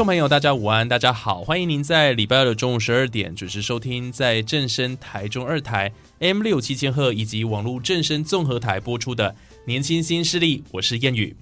[0.00, 9.28] 众朋友，大家午安，大家好，欢迎您在礼拜二的中午十二点准时收听，在正声台中二台 M 六七千赫以及网络正声综合台播出的
[9.66, 11.36] 《年轻新势力》，我是燕宇。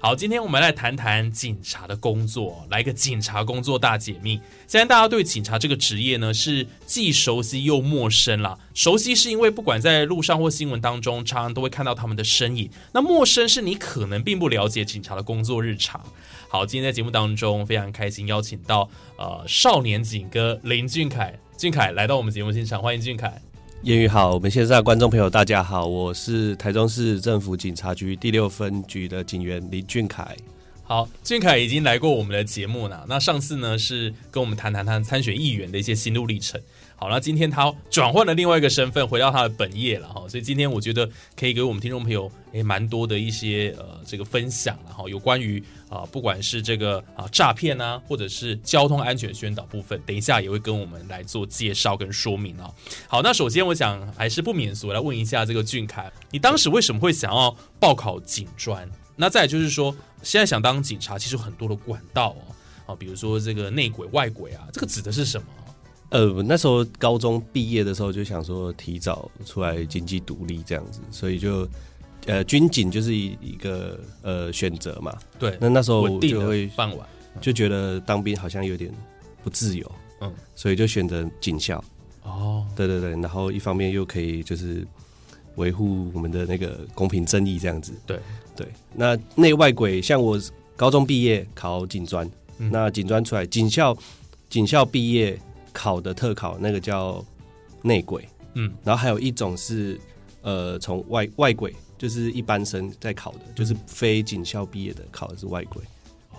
[0.00, 4.40] 好，今天我们来谈谈警察的工作，来个警察工作大解密。
[4.66, 8.56] 现在大家对警察这个职业呢，是既熟悉又陌生啦。
[8.72, 16.00] 熟悉是因为不管在路上或新闻当中，常常都会看到他们的身影；那陌生是你可能并不了解警察的工作日常。
[16.50, 23.38] 好，今天在节目当中非常开心邀请到呃少年警歌林俊凯，俊凯来到我们节目现场，欢迎俊凯。
[23.82, 30.34] 言语好，我们线上观众朋友大家好，我是台中市政府警察局第六分局的警员林俊凯。
[30.82, 33.04] 好，俊凯已经来过我们的节目了。
[33.06, 36.58] 那上次呢是跟我们谈谈他参选议员的一些心路历程。
[36.96, 40.26] 好，那今天他转换了另外一个身份，回到他的本业了哈。
[40.26, 52.70] 所以今天我觉得可以给我们听众朋友诶蛮多的一些呃这个分享然后有关于啊不管是这个啊诈骗啊，或者是交通安全宣导部分，等一下也会跟我们来做介绍跟说明啊。
[53.06, 58.88] 好，那首先我想还是不免俗来问一下这个俊凯，你当时为什么会想要报考警专？
[59.16, 62.30] 那再就是说，现在想当警察，其实很多的管道
[62.86, 65.46] 哦，啊，比如说这个内鬼、外鬼啊，这个指的是什么？
[66.10, 71.68] 呃，那时候高中毕业的时候就想说提早出来经济独立这样子，所以就
[72.28, 75.12] 呃军警就是一一个呃选择嘛。
[75.38, 77.06] 对，那那时候我就会傍晚。
[77.40, 78.92] 就觉得当兵好像有点
[79.44, 81.82] 不自由，嗯，所以就选择警校。
[82.24, 84.84] 哦，对对对，然后一方面又可以就是
[85.54, 87.92] 维护我们的那个公平正义这样子。
[88.04, 88.18] 对
[88.56, 90.36] 对，那内外鬼像我
[90.74, 92.28] 高中毕业考警专，
[92.58, 93.96] 嗯那警专出来，警校
[94.50, 95.38] 警校毕业
[95.72, 97.24] 考的特考那个叫
[97.82, 99.96] 内鬼，嗯，然后还有一种是
[100.42, 105.82] 呃从外外鬼，就是一般生在考的，就是非警校毕业的考的是外鬼。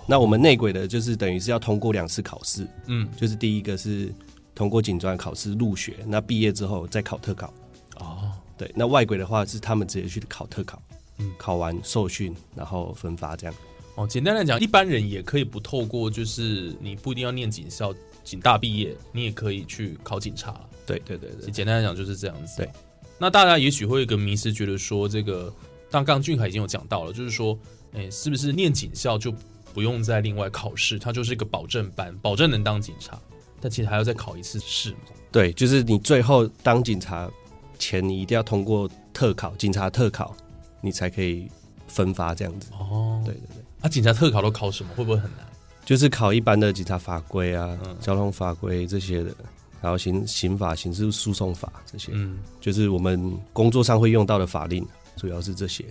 [0.07, 4.11] 那我们内鬼的，就是等于是要通过两次考试，嗯，就是第一个是
[4.55, 7.53] 通过警专考试入学，那毕业之后再考特考。
[7.97, 10.81] 哦，对，那外鬼的话是他们直接去考特考，
[11.17, 13.55] 嗯考完受训，然后分发这样。
[13.95, 17.93] 哦，简单来讲，一般人也可以不透过，就是你不一定要念警校、
[18.23, 20.59] 警大毕业，你也可以去考警察。
[20.85, 22.57] 对对对对，简单来讲就是这样子。
[22.57, 22.69] 对，
[23.19, 25.53] 那大家也许会有一个迷思，觉得说这个，
[25.91, 27.57] 当刚刚俊凯已经有讲到了，就是说，
[27.93, 29.33] 哎，是不是念警校就
[29.73, 33.19] 不用再另外考试，它就是一个保证班，保证能当警察，
[33.59, 34.97] 但其实还要再考一次试嘛。
[35.31, 37.29] 对，就是你最后当警察
[37.77, 40.35] 前，你一定要通过特考，警察特考，
[40.81, 41.49] 你才可以
[41.87, 42.71] 分发这样子。
[42.79, 44.91] 哦，对对对，啊，警察特考都考什么？
[44.95, 45.45] 会不会很难？
[45.85, 49.35] 就是考一般的警察法规啊、嗯交通法规这些的，
[49.81, 54.85] 然后刑刑法、刑事诉讼法这些，嗯，就是我们工作上会用到的法令，
[55.15, 55.85] 主要是这些。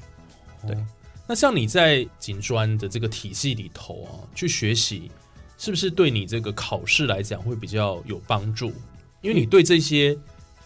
[0.67, 0.87] 对哦
[1.31, 5.11] 那像你在警专的这个体系里头啊，去学习，
[5.59, 8.73] 是不是对你这个考试来讲会比较有帮助？
[9.21, 10.17] 因为你对这些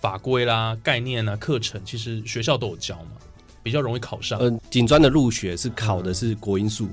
[0.00, 3.12] 法规啦、概念啊、课程，其实学校都有教嘛，
[3.60, 4.38] 比较容易考上。
[4.40, 6.88] 嗯、警专的入学是考的是国英数，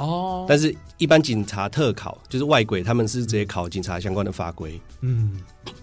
[0.00, 5.38] 哦，但是一般警察特考就是外鬼，他们是直接考警察相关的法规，嗯，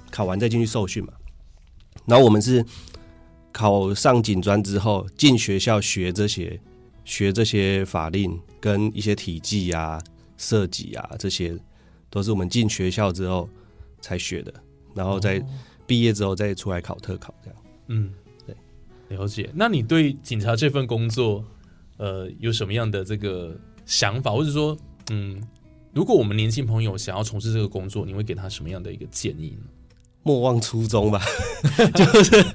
[0.09, 1.13] 考完再进去受训嘛。
[2.05, 2.66] 然后我们是
[3.51, 6.59] 考上警专之后进学校学这些，
[7.06, 10.01] 学这些法令跟一些体技啊、
[10.36, 11.56] 设计啊，这些
[12.09, 13.47] 都是我们进学校之后
[14.01, 14.51] 才学的，
[14.95, 15.39] 然后再
[15.86, 17.59] 毕业之后再出来考特考这样。
[17.89, 18.12] 嗯，
[18.47, 18.56] 对，
[19.15, 19.47] 了解。
[19.53, 21.45] 那你对警察这份工作，
[21.97, 23.56] 呃，有什么样的这个
[23.88, 24.78] 想法，或者说，
[25.10, 25.42] 嗯，
[25.94, 29.63] 如果我们年轻朋友想要从事这个工作，你会给他什么样的一个建议呢？
[30.24, 31.22] 莫忘初衷吧，
[31.95, 32.45] 就是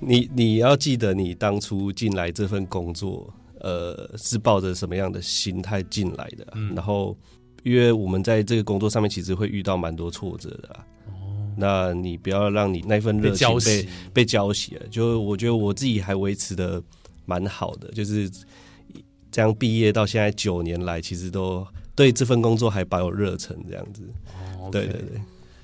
[0.00, 3.30] 你你要记得你当初进来这份工作，
[3.60, 6.74] 呃，是抱着什么样的心态进来的啊、嗯。
[6.74, 7.14] 然后，
[7.64, 10.84] 因为我们在这个工作上面其实会遇到蛮多挫折的、啊，
[11.54, 13.88] 那你不要让你那份热情被熄。
[14.14, 14.86] 被浇熄了。
[14.88, 16.82] 就我觉得我自己还维持的
[17.26, 18.30] 蛮好的，就是
[19.30, 24.02] 这样毕业到现在九年来，其实都对这份工作还保有热忱，这样子。
[24.60, 25.20] 哦对对对，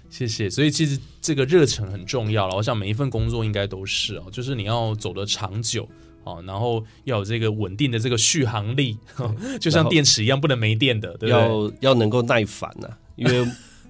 [0.09, 0.49] 谢谢。
[0.49, 2.57] 所以其实这个热忱很重要了。
[2.57, 5.89] 我想每一份工作应该都是哦，就是你要走得长久
[6.25, 8.97] 哦，然后要有这个稳定的这个续航力，
[9.61, 11.15] 就像电池一样，不能没电的？
[11.23, 13.47] 要要能够耐烦呐、因为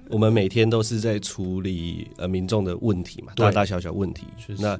[0.09, 4.25] 我们每天都是在处理呃民众的问题嘛， 大大小小问题
[4.59, 4.79] 那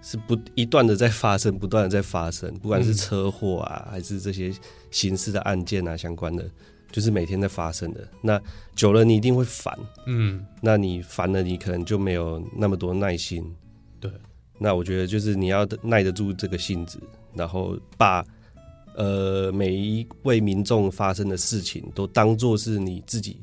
[0.00, 2.94] 是不一段的在发生，不断的在发生，不管是嗯。
[2.94, 4.52] 车祸啊，还是这些
[4.90, 6.48] 刑事的案件啊相关的，
[6.90, 8.06] 就是每天在发生的。
[8.22, 8.40] 那
[8.74, 13.44] 久了你一定会烦，嗯，那你烦了，你可能就没有那么多耐心。
[14.00, 14.10] 对，
[14.58, 17.00] 那我觉得就是你要耐得住这个性子，
[17.34, 18.24] 然后把
[18.94, 23.40] 呃每一位民众发生的事情都当做是你自己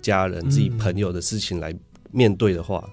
[0.00, 1.74] 家人、自己朋友的事情来
[2.10, 2.88] 面对的话，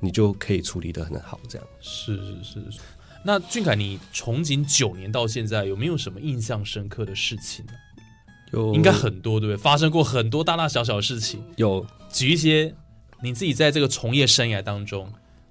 [0.00, 1.38] 你就可以处理的很好。
[1.48, 2.70] 这样，是是是。
[2.72, 2.80] 是
[3.22, 7.72] 那俊凯，你从警九年到现在，有没有什么印象深刻的事情呢？
[8.52, 9.56] 有应该很多，对不对？
[9.56, 12.74] 发生过很多大大小小的事情，有举一些
[13.22, 15.06] 你自己在这个从业生涯当中，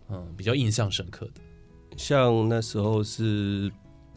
[0.10, 1.34] 嗯，比较印象深刻的。
[1.96, 3.72] 像那时候是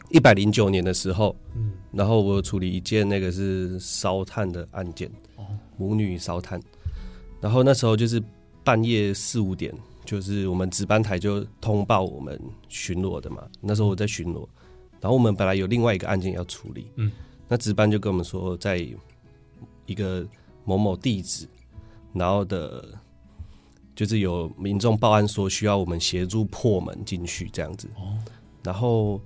[0.09, 5.45] 一百零九年的时候，嗯，然后我有处理一件那个是烧炭的案件，哦
[5.77, 6.59] 母女烧炭，
[7.41, 8.23] 然后那时候就是
[8.65, 9.75] 半夜四五点，
[10.05, 14.47] 就是我们值班台就通报我们巡逻的嘛，那时候我在巡逻，
[15.01, 17.11] 然后我们本来有另外一个案件要处理，嗯，
[17.49, 18.87] 那值班就跟我们说，在
[19.87, 20.27] 一个
[20.65, 21.47] 某某地址，
[22.13, 22.85] 然后的。
[23.95, 28.17] 就是有民众报案说需要我们协助破门进去这样子，哦，
[28.65, 29.21] 然后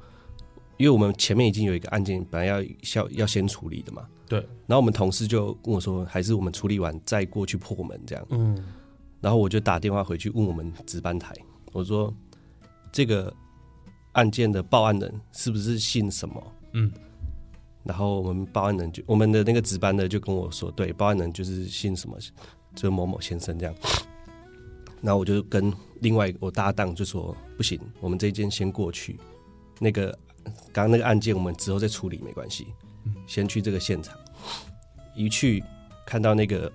[0.76, 2.60] 因为我们前面已经有一个案件，本来要
[2.96, 8.26] 要要先处理的嘛，对，然后我们同事就跟我说，还是我们处理完再过去破门这样。
[8.30, 8.60] 嗯，
[9.20, 11.34] 然后我就打电话回去问我们值班台，
[11.72, 12.12] 我说
[12.92, 13.32] 这个
[14.12, 16.52] 案件的报案人是不是姓什么？
[16.72, 16.92] 嗯，
[17.84, 22.18] 然后我们报案人就我们的那个值班的就跟我说，对，报案人就是姓什么，
[22.74, 23.74] 就是某某先生这样。
[25.02, 29.18] 然后我就跟另外我搭档就说，不行，我们这一件先过去，
[29.78, 30.10] 那个
[30.72, 32.66] 刚刚那个案件我们之后再处理没关系，
[33.26, 34.16] 先去这个现场。
[35.14, 35.62] 一去
[36.04, 36.70] 看到那个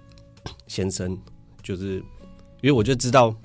[0.68, 1.18] 先生，
[1.62, 2.02] 就是
[2.62, 3.36] 因为我就知道，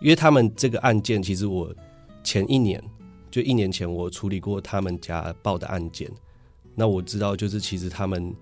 [0.00, 1.74] 因为他们这个案件，其实我
[2.22, 2.82] 前一年
[3.30, 6.10] 就一年前我处理过他们家报的案件，
[6.74, 8.34] 那我知道就是其实他们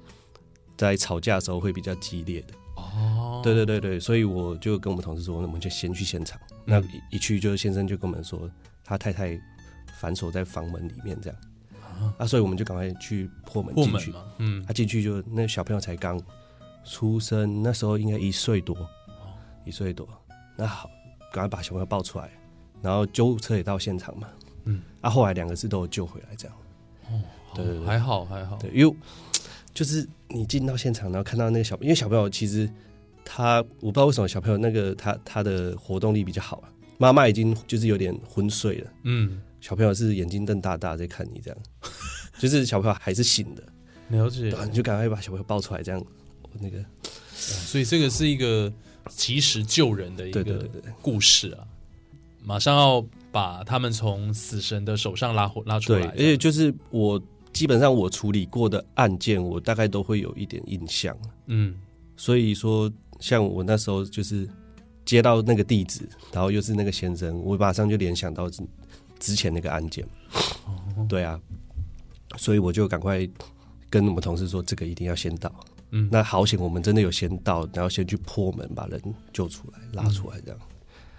[0.76, 2.54] 在吵架的时候会比较激烈的。
[2.76, 6.40] 哦，对对对对，所以我就跟我们同事说，那我们就先去现场。
[6.64, 8.48] 那一一去，就是先生就跟我们说，
[8.84, 9.38] 他太太
[9.98, 11.38] 反锁在房门里面这样，
[12.18, 14.12] 啊，所以我们就赶快去破门进去。
[14.12, 16.20] 嘛，嗯他进去就那小朋友才刚
[16.84, 18.76] 出生，那时候应该一岁多，
[19.68, 20.08] 一岁多。
[20.56, 20.90] 那好，
[21.32, 22.30] 赶快把小朋友抱出来，
[22.82, 24.28] 然后救护车也到现场嘛。
[24.64, 26.56] 嗯，啊，后来两个字都有救回来，这样。
[27.54, 27.86] 对对对。
[27.86, 28.96] 还好还好，对，因为
[29.72, 32.68] 就是你进到现场，然后看到那个小，因为小朋友其实
[33.24, 41.58] 他我不知道为什么小朋友那个他他的活动力比较好啊，妈妈已经就是有点昏睡了，嗯，小朋友是眼睛瞪大大在看你这样，
[42.38, 43.62] 就是小朋友还是醒的，
[44.08, 44.50] 了解。
[44.50, 44.66] 对。
[44.66, 46.04] 你就赶快把小朋友抱出来，这样。
[46.60, 46.84] 那个
[47.34, 48.72] 所以这个是一个
[49.08, 50.68] 及时救人的一个
[51.02, 51.66] 故事啊，
[52.44, 57.20] 马上要把他们从死神的手上拉回拉出对，来，而且就是我
[57.52, 61.16] 基本上我处理过的案件，我大概都会有一点印象，
[61.46, 61.74] 嗯。
[62.16, 64.48] 所以说像我那时候就是
[65.04, 68.62] 接到那个地址，然后又是那个先生，我马上就联想到之
[69.20, 70.04] 之前那个案件，
[70.66, 71.06] 哦。
[71.08, 71.40] 对啊，
[72.36, 73.28] 所以我就赶快
[73.88, 75.48] 跟我们同事说，这个一定要先到。
[75.90, 76.08] 嗯。
[76.10, 79.00] 那好险，我们真的有先到，然后先去破门把人
[79.32, 80.60] 救出来、拉出来，这样。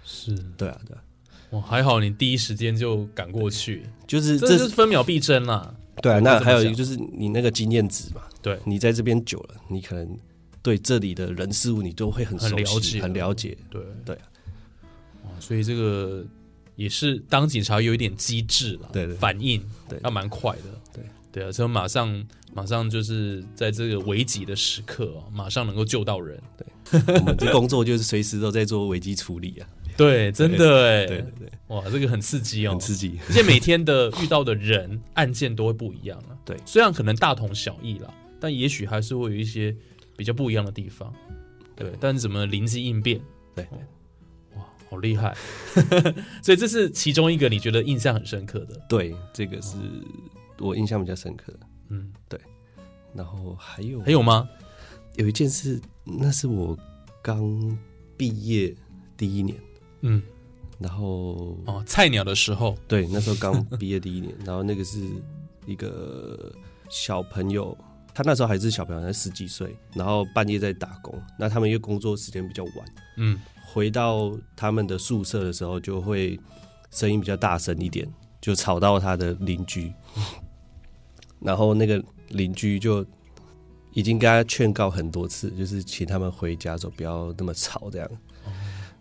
[0.04, 0.34] 是。
[0.56, 1.02] 对啊，对啊，
[1.50, 5.74] 哇，还好你第一时间就赶过去，就是这这就是分秒必争啦。
[6.02, 6.18] 对啊。
[6.20, 8.58] 那还有一个就是你那个经验值嘛，对。
[8.64, 10.18] 你在这边久了，你可能
[10.62, 13.00] 对这里的人事物你都会很熟悉、很了解。
[13.02, 13.58] 很了解。
[13.70, 13.82] 对。
[14.04, 14.22] 对啊。
[15.24, 16.24] 哇，所以这个
[16.76, 19.14] 也是当警察有一点机智了，对对。
[19.16, 19.98] 反应对。
[20.02, 29.68] 要蛮快的，对对啊，所以马上马上就是在这个危急的时刻哦，马上能够救到人，对我们这工作就是随时都在做危机处理啊。
[29.96, 33.18] 对，真的哎，对对对，哇，这个很刺激哦，很刺激。
[33.28, 36.32] 而且每天的遇到的人案件都会不一样啊。
[36.44, 39.76] 对虽然可能大同小异啦，但也许还是会有一些
[40.16, 41.12] 比较不一样的地方。
[41.76, 43.20] 对，但是怎么灵机应变，
[43.54, 43.78] 对对
[44.56, 45.36] 哇，好厉害！
[46.42, 48.80] 所以这是其中一个你觉得印象很深刻的。
[48.88, 49.76] 对，这个是
[50.60, 51.60] 我印象比较深刻的。
[51.88, 52.12] 嗯，
[53.12, 54.48] 然后还有还有吗？
[55.16, 56.78] 有一件事，那是我
[57.20, 57.76] 刚
[58.16, 58.72] 毕业
[59.16, 59.58] 第一年，
[60.02, 60.22] 嗯，
[60.78, 65.00] 然后哦，菜鸟的时候，对，那时候刚毕业第一年， 然后那个是
[65.66, 66.52] 一个
[66.88, 67.76] 小朋友，
[68.14, 71.20] 他那时候还是小朋友，才十几岁，然后半夜在打工。
[71.36, 72.74] 那他们因为工作时间比较晚，
[73.16, 76.38] 嗯，回到他们的宿舍的时候，就会
[76.92, 78.08] 声音比较大声一点，
[78.40, 79.92] 就吵到他的邻居。
[81.40, 83.04] 然后那个邻居就
[83.92, 88.10] 已经跟他劝告很多次，就是请他们回家的时候不要那么吵这样。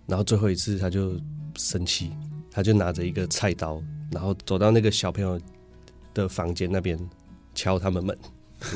[0.08, 1.20] 然后最后一次他就
[1.56, 2.12] 生气，
[2.50, 3.82] 他就拿着一个菜刀，
[4.12, 5.40] 然后走到那个小朋友
[6.14, 6.98] 的房间那边
[7.54, 8.18] 敲他们门，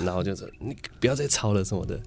[0.05, 1.99] 然后就说你不要再吵了什么的。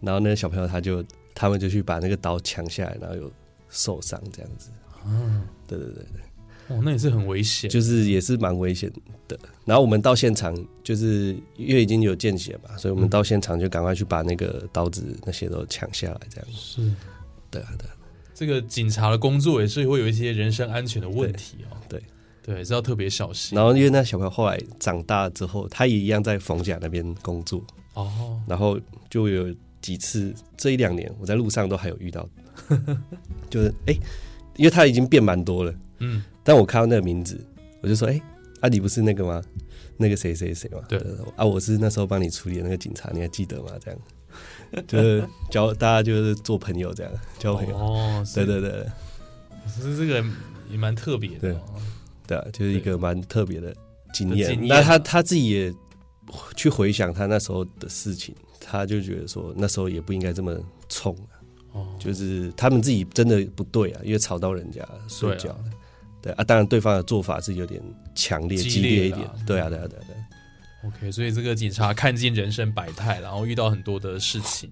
[0.00, 3.32] 然后那个小朋友他就他们就去把那个刀抢下来，然后又
[3.68, 4.70] 受伤这样子。
[5.04, 6.22] 嗯，对对对对，
[6.68, 8.90] 哦，那也是很危险，就是也是蛮危险
[9.26, 9.38] 的。
[9.64, 16.46] 然后我们到现场，就是因为已经有见血嘛，所以我们到现场就赶快去把那个刀子那些都抢下来，这样。
[16.52, 16.82] 是
[17.50, 17.96] 对啊，对啊，
[18.34, 21.76] 这个警察的工作也是会有一些人身安全的问题哦。
[21.88, 22.02] 对
[22.42, 23.56] 对，是要特别小心。
[23.56, 27.62] 然后因为那小朋友后来长大之后，他也一样在冯甲那边工作，
[27.94, 28.78] 哦，然后
[29.10, 32.28] 就有几次这一两年我在路上都还有遇到，
[33.50, 33.94] 就是哎、
[34.56, 37.38] 因为他已经变蛮多了，嗯，但我看到那个名字，
[37.80, 38.20] 我就说哎、
[38.60, 39.42] 啊你不是那个吗？
[39.96, 40.80] 那个谁谁谁嘛？
[40.88, 40.98] 对
[41.36, 43.72] 啊，我是那时候帮你处理的那个警察，你还记得吗？
[43.84, 44.00] 这样，
[44.86, 48.86] 就是交大家就是做朋友这样交朋友，哦，对对对
[49.66, 50.24] 是这个
[50.70, 51.60] 也蛮特别的哦。
[52.26, 53.74] 对啊，就是一个蛮特别的
[54.12, 54.56] 经验。
[54.68, 55.74] 那他啊他自己也
[56.54, 60.56] 去回想他那时候的事情，他就觉得说那时候也不应该这么
[60.88, 61.34] 冲啊，
[61.72, 65.64] 哦，就是他们自己真的不对啊，因为吵到人家睡觉了啊。
[66.20, 67.80] 对啊，当然对方的做法是有点
[68.14, 69.28] 强烈、激激烈一点。
[69.46, 70.24] 对啊，对啊，对啊，对啊。
[70.84, 74.70] OK，所以这个警察看尽人生百态，然后遇到很多的事情，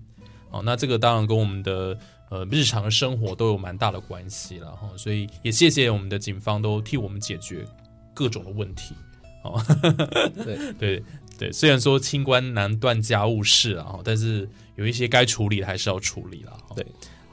[0.51, 1.99] 哦，那这个当然跟我们的
[2.31, 7.65] 呃日常生活都有蛮大的关系了哈，所以也谢谢我们的警方都替我们解决
[8.15, 8.95] 各种的问题，
[9.43, 9.61] 哦，
[10.45, 11.03] 对对
[11.39, 16.87] 对，虽然说清官难断家务事啊，哈但是有一些该处理的还是要处理了，对。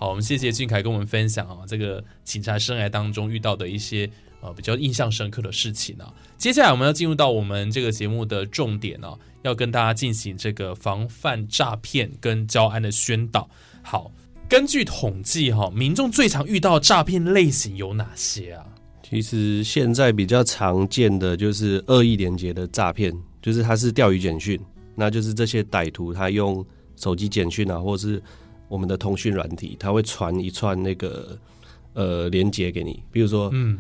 [0.04, 4.10] 好，我们谢谢俊凯跟我们分享啊，这个警察生涯当中遇到的一些
[4.42, 6.14] 呃比较印象深刻的事情啊。
[6.38, 13.50] 接下来我们要进入到我们这个节目的重点啊，要跟大家进行这个防范诈骗跟交安的宣导。
[13.82, 14.12] 好，
[14.50, 18.66] 根据统计哈、民众最常遇到的诈骗类型有哪些啊？
[19.10, 24.60] 其实现在比较常见的就是恶意连接的诈骗，就是它是钓鱼简讯，
[24.96, 26.66] 那就是这些歹徒他用
[26.98, 28.22] 手机简讯啊，或是
[28.74, 31.38] 我们的通讯软体，它会传一串那个
[31.94, 33.78] 呃连接给你，比如说嗯，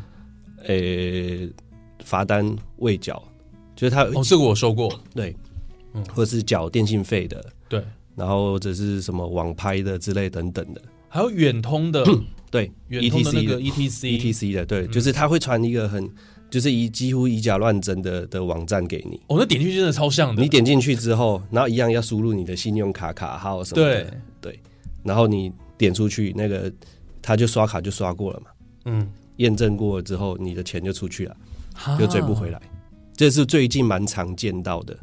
[0.67, 1.49] 呃
[2.05, 3.19] 罚单未缴，
[3.75, 5.35] 就是他、哦，这个我收过，对，
[5.95, 6.05] 嗯。
[6.13, 7.83] 或者是缴电信费的，对，
[8.15, 12.05] 然后或者是什么网拍的之类等等的，还有远通的。
[12.51, 14.91] 对远通的那个 ETC 的 ETC ETC 的，对，嗯。
[14.91, 16.07] 就是他会传一个很
[16.51, 19.19] 就是以几乎以假乱真的的网站给你。
[19.25, 24.59] 哦，那点进去真的超像的，你点进去之后，然后一样要输入你的信用卡卡号什么的，对，
[25.03, 26.71] 然后你点出去，那个
[27.21, 28.47] 他就刷卡就刷过了嘛，
[28.85, 29.07] 嗯，
[29.37, 31.35] 验证过了之后，你的钱就出去了，
[31.73, 31.97] 哈。
[31.97, 32.61] 就追不回来。
[33.15, 34.97] 这是最近蛮常见到的。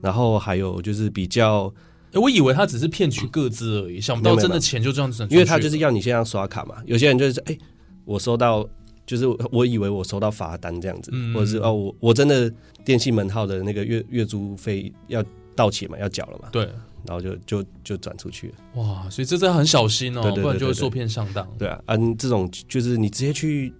[0.00, 1.72] 然后还有就是比较，
[2.12, 7.56] 诶我以为他只是骗取各自而已，想不到真的钱就这样子，因为他就是要你现在刷卡嘛，有些人就是哎、
[8.04, 8.68] 我收到。
[9.06, 11.34] 就是我以为我收到罚单这样子，嗯。
[11.34, 12.48] 或者是哦，我我真的
[12.84, 15.24] 电信门号的那个月月租费要
[15.56, 16.68] 到期嘛，要缴了嘛，对，
[17.06, 18.82] 然后就就就转出去了。
[18.82, 21.46] 哇，所以这真的很小心哦，对对对对对不然就会受骗上当。
[21.58, 23.72] 对啊，嗯，这种就是你直接去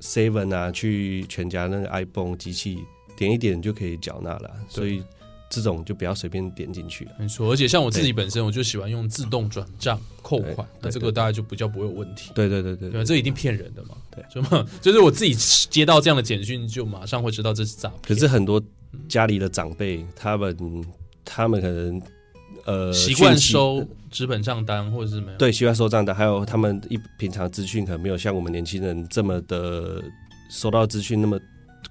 [0.00, 2.78] Seven 啊，去全家那个 iPhone 机器
[3.16, 5.02] 点一点就可以缴纳了，所以
[5.50, 7.12] 这种就不要随便点进去了。
[7.18, 12.30] 没错，而且像我自己本身，我就喜欢用自动转账扣款，那对这个大概就比较不会有问题。
[12.34, 13.96] 对对对对这一定骗人的嘛。
[14.10, 15.34] 对，就嘛，就是我自己
[15.68, 18.00] 接到这样的简讯，就马上会知道这是诈骗。
[18.02, 18.62] 可是很多
[19.08, 20.56] 家里的长辈，他们
[21.24, 22.00] 他们可能
[22.66, 25.38] 呃习惯收纸本账单，或者是没有？
[25.38, 30.02] 对习惯收账单，还有他们一平常资讯可能没有像我们年轻人这么的
[30.50, 31.38] 收到资讯那么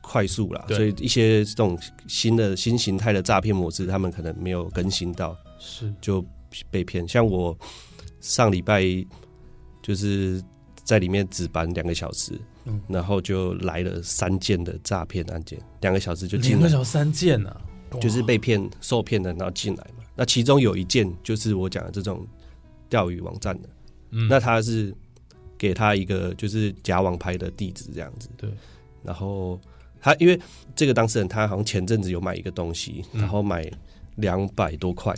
[0.02, 5.36] 快速啦，所以一些这种新的新形态的诈骗模式，他们可能没有更新到。
[5.60, 6.26] 是就
[6.72, 7.06] 被骗。
[7.08, 7.58] 像我
[8.22, 8.84] 上礼拜
[9.84, 10.42] 就是
[10.84, 12.32] 在里面值班两个小时，
[12.66, 17.62] 嗯然后就来了三件的诈骗案件，两个小时就进来，两个小时三件啊，
[18.02, 19.99] 就是被骗受骗的，然后进来嘛。
[20.20, 22.28] 那其中有一件就是我讲的这种
[22.90, 23.70] 钓鱼网站的，
[24.10, 24.28] 嗯。
[24.28, 24.94] 那他是
[25.58, 28.50] 给他一个就是假网拍的地址这样子，对，
[29.02, 29.58] 然后
[30.02, 30.38] 他因为
[30.76, 33.22] 这个当事人他好像前阵子有买一个东西，嗯。
[33.22, 33.72] 然后买
[34.18, 35.16] 两百多块，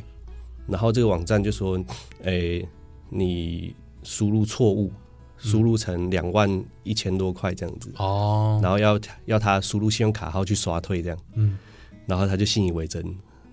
[0.68, 1.84] 然后这个网站就说，
[2.22, 2.64] 诶、
[3.10, 4.92] 你输入错误，
[5.40, 11.58] 输入成两万一千多块这样子，哦，然后要要他输入信用卡号去刷退这样，嗯，
[12.06, 13.04] 然后他就信以为真，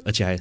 [0.04, 0.38] 而且还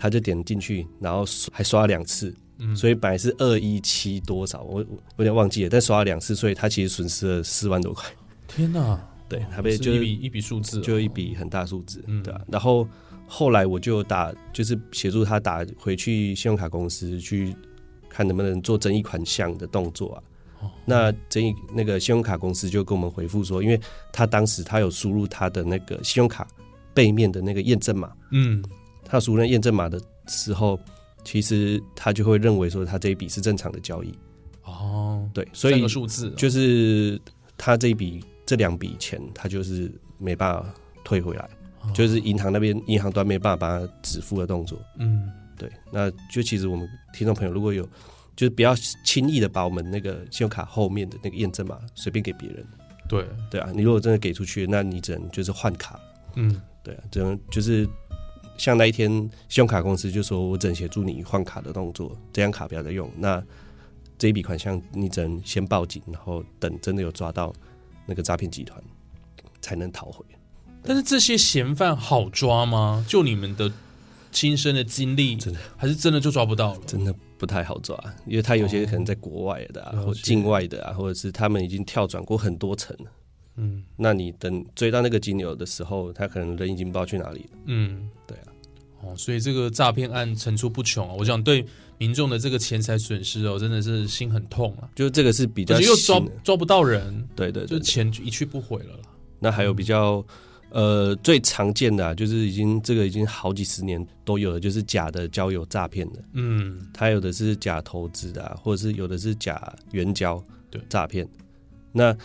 [0.00, 2.74] 他就点进去，然后刷还刷了两次，嗯。
[2.74, 4.84] 所以本来是二一七多少，我
[5.16, 8.08] 我有点忘记了，但刷了两次，所以他其实损失了四万多块，
[8.48, 12.22] 天哪，对他被就一笔一笔数字哦，就一笔很大数字，嗯。
[12.22, 12.40] 对啊。
[12.48, 12.88] 然后
[13.26, 17.54] 后来我就打，就是协助他打回去信用卡公司去
[18.08, 20.22] 看能不能做争议款项的动作啊。
[20.62, 20.70] 哦。
[20.86, 23.78] 那争议那个信用卡公司就跟我们回复说，因为
[24.12, 26.48] 他当时他有输入他的那个信用卡
[26.92, 28.64] 背面的那个验证码，嗯
[29.10, 30.78] 他输入那验证码的时候，
[31.24, 34.14] 其实他就会认为说他这一笔是正常的交易，
[34.64, 37.20] 哦，对，所以数字哦就是
[37.58, 41.42] 他这一笔这两笔钱，他就是没办法退回来。
[41.82, 44.78] 哦就是银行那边银行端没办法帮他止付的动作。
[44.98, 47.82] 嗯对，那就其实我们听众朋友如果有，
[48.36, 52.62] 就是不要轻易的把我们那个信用卡后面的那个验证码随便给别人。
[53.08, 55.98] 对，对啊，你如果真的给出去，那你只能就是换卡。
[56.36, 57.88] 嗯对啊，只能就是
[58.60, 59.10] 像那一天
[59.48, 63.10] 信用卡公司就说我只能协助你换卡的动作，这张卡不要再用。
[63.16, 63.42] 那
[64.18, 67.50] 这一笔款项你只能先报警，然后等真的有抓到
[68.04, 68.78] 那个诈骗集团
[69.62, 70.22] 才能讨回。
[70.82, 73.02] 但是这些嫌犯好抓吗？
[73.08, 73.72] 就你们的
[74.30, 76.80] 亲身的经历，真的还是真的就抓不到了？
[76.86, 83.10] 真的不太好抓，因为他有些可能在国外的啊，了解或境外的啊，或者是他们已经跳转过很多层了。
[83.56, 87.58] 嗯那你等追到那个金牛的时候，他可能人已经不知道去哪里了。
[87.66, 88.49] 嗯，对啊，
[89.02, 91.14] 哦，所以这个诈骗案层出不穷啊！
[91.18, 91.64] 我想对
[91.98, 99.00] 民众的这个钱财损失哦，真的是心很痛啊，就这个是比较又抓抓不到人，对对对对就钱就一去不回了啦。
[99.38, 100.24] 那还有比较
[100.70, 106.22] 呃最常见的、啊，就是已经这个已经好几十年都有的，就是假的交友诈骗的。
[106.34, 111.26] 嗯它有的是假投资的、啊，或者是有的是假援交对诈骗。
[111.92, 112.16] 那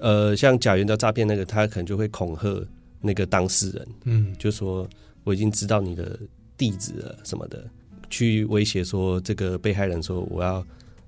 [0.00, 2.66] 呃，像假援交诈骗那个，他可能就会恐吓
[3.00, 4.86] 那个当事人，嗯就说
[5.24, 6.18] 我已经知道你的
[6.56, 7.64] 地址了什么的，
[8.08, 10.64] 去威胁说这个被害人说我要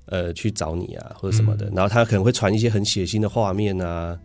[0.07, 4.19] 呃去找你啊或者什么的，嗯然后他可能会传一些很血腥的画面啊。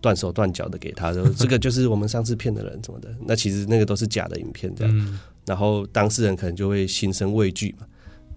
[0.00, 4.96] 断手断脚的给他，说 这个就是我们上次骗的人什么的，那其实那个都是假的影片这样。
[4.96, 7.86] 嗯然后当事人可能就会心生畏惧嘛，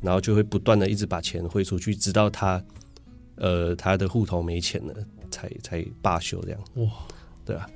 [0.02, 2.64] 然后就会不断的一直把钱汇出去，直到他
[3.36, 4.96] 呃他的户头没钱了，
[5.30, 6.60] 才才罢休这样。
[6.78, 6.90] 哇，
[7.46, 7.70] 对啊。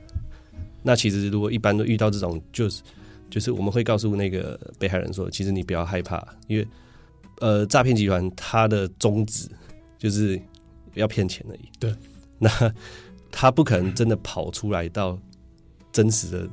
[0.82, 2.82] 那其实如果一般都遇到这种，就是
[3.30, 6.68] 就是我们会告诉那个被害人说，其实你不要害怕，因为
[7.40, 9.50] 呃诈骗集团它的宗旨
[9.98, 10.40] 就是
[10.94, 11.70] 要骗钱而已。
[11.80, 11.94] 对，
[12.38, 12.50] 那
[13.32, 15.20] 他不可能真的跑出来到
[15.92, 16.50] 真实的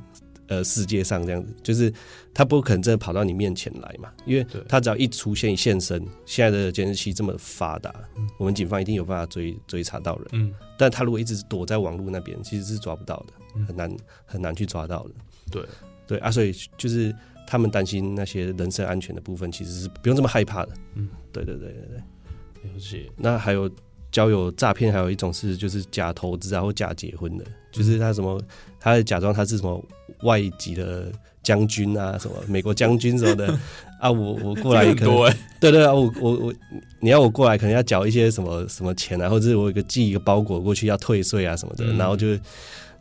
[0.47, 1.93] 呃世界上这样子，就是
[2.33, 7.93] 他不可能真的跑到你面前来嘛，因为他只要一出现一现身，现在的监视器这么发达，
[8.37, 10.27] 我们警方一定有办法追追查到人。
[10.33, 15.11] 嗯，但他如果一直躲在网络那边，其实是抓不到的，嗯很难很难去抓到的。
[15.49, 15.63] 对
[16.07, 17.13] 对啊，所以就是
[17.47, 20.69] 他们担心那些人身安全的部分，其实是不用这么害怕的。
[20.95, 21.97] 嗯，对对对对对。
[21.97, 23.69] 了解，那还有
[24.11, 28.41] 交友诈骗，还有一种是就是假投资啊或假结婚的，就是他什么，
[28.79, 29.83] 他假装他是什么
[30.21, 31.11] 外籍的
[31.41, 33.59] 将军啊，什么美国将军什么的。
[33.99, 36.53] 啊，我我过来多哎，对对啊，我我我，
[36.99, 41.97] 你要我过来，可能要缴一些什么什么钱啊，或者是我有一个寄一个包裹过去要退税啊什么的，嗯。
[41.97, 42.37] 然后就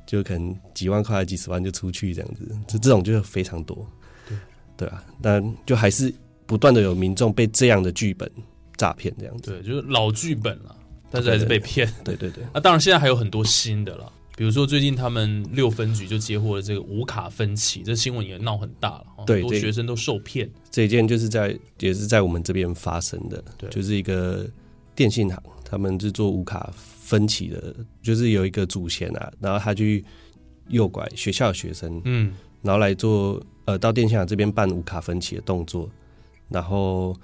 [0.07, 3.87] 就可能几万块、几十万就出去这样子，这这种就非常多。
[4.29, 4.37] 对
[4.77, 6.13] 对啊，但就还是
[6.47, 8.31] 不断的有民众被这样的剧本
[8.77, 9.51] 诈骗这样子。
[9.51, 10.77] 对，就是老剧本了，
[11.11, 11.91] 但是还是被骗。
[12.05, 20.51] 对对对，那、当然，现在还有很多新的了，比如说最近他们六分局就接获了这个无卡分期，这新闻也闹很大了，很多学生都受骗。
[20.71, 24.49] 这一件就是在也是在我们这边发生的对，就是一个
[24.95, 30.05] 电信行，他们是做无卡分期的，就是有一个祖先啊，然后他去
[30.69, 35.89] 诱拐学校的学生，嗯然后来做呃到电信行这边办无卡分期的动作，
[36.51, 37.17] 然后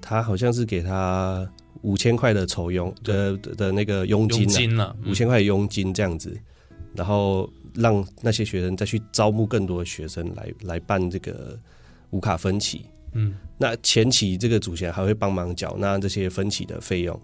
[0.00, 1.44] 他好像是给他
[1.82, 6.38] 五千块的酬佣的的的那个佣金、佣啊，金了，嗯五千块的佣金这样子，
[6.94, 11.58] 然后让那些学生再去招募更多的学生来来办这个
[12.10, 12.86] 无卡分期。
[13.12, 17.20] 嗯那前期这个祖先还会帮忙缴纳这些分期的费用。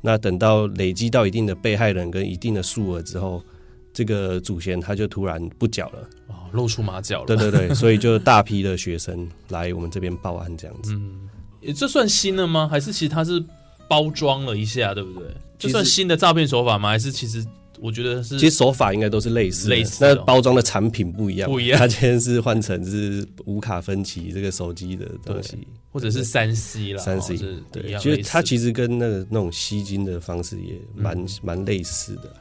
[0.00, 3.42] 那等到累积到一定的被害人跟一定的数额之后，
[3.92, 5.98] 这个祖先他就突然不缴了。
[6.28, 7.26] 哦，露出马脚了。
[7.26, 10.92] 对对对，所以就大批的学生来我们这边报案这样子。
[10.94, 11.28] 嗯，
[11.74, 12.68] 这算新的吗？
[12.68, 13.42] 还是其实它是
[13.88, 15.28] 包装了一下，对不对？
[15.58, 16.90] 这算新的诈骗手法吗？
[16.90, 17.44] 还是其实
[17.80, 27.36] 我觉得是其实手法应该都是类似，类似的那包装的产品不一样，不一样它今天是换成是无卡分期这个手机的东西，或者是三 C 啦，三 C
[27.72, 32.32] 对，其实它其实跟那个那种吸金的方式也蛮嗯蛮类似的。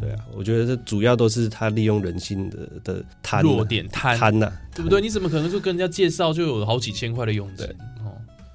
[0.00, 5.00] 对啊，我觉得这主要都是他利用人性的的贪啊弱点贪贪呐，对不对？
[5.00, 7.64] 你怎么可能就跟人家介绍就有好几千块的佣金？
[8.04, 8.10] 哦，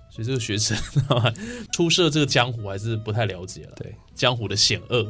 [0.10, 0.78] 所以这个学生
[1.72, 3.72] 出涉这个江湖还是不太了解了。
[3.78, 5.08] 对，江湖的险恶。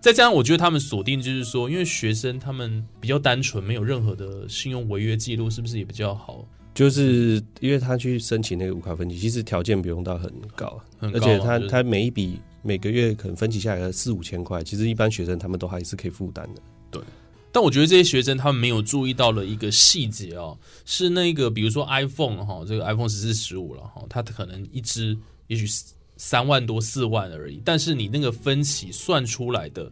[0.00, 6.46] 再加上我觉得他们锁定就是说，因为学生他们比较单纯，没有任何的信用违约记录，是不是也比较好？
[6.72, 16.62] 就是因为他去申请那个无卡分期，其实条件不用到很高，很高而且他就是他每一笔每个月可能分期下来四五千块，其实一般学生他们都还是可以负担的。
[16.92, 17.02] 对
[17.50, 25.66] 但我觉得这些学生他们没有注意到了一个细节哦，是那个比如说 iPhone 哈，这个 iPhone 十四、十五了哈，它可能一支也许
[26.18, 29.90] 三万多、四万而已，但是你那个分期算出来的，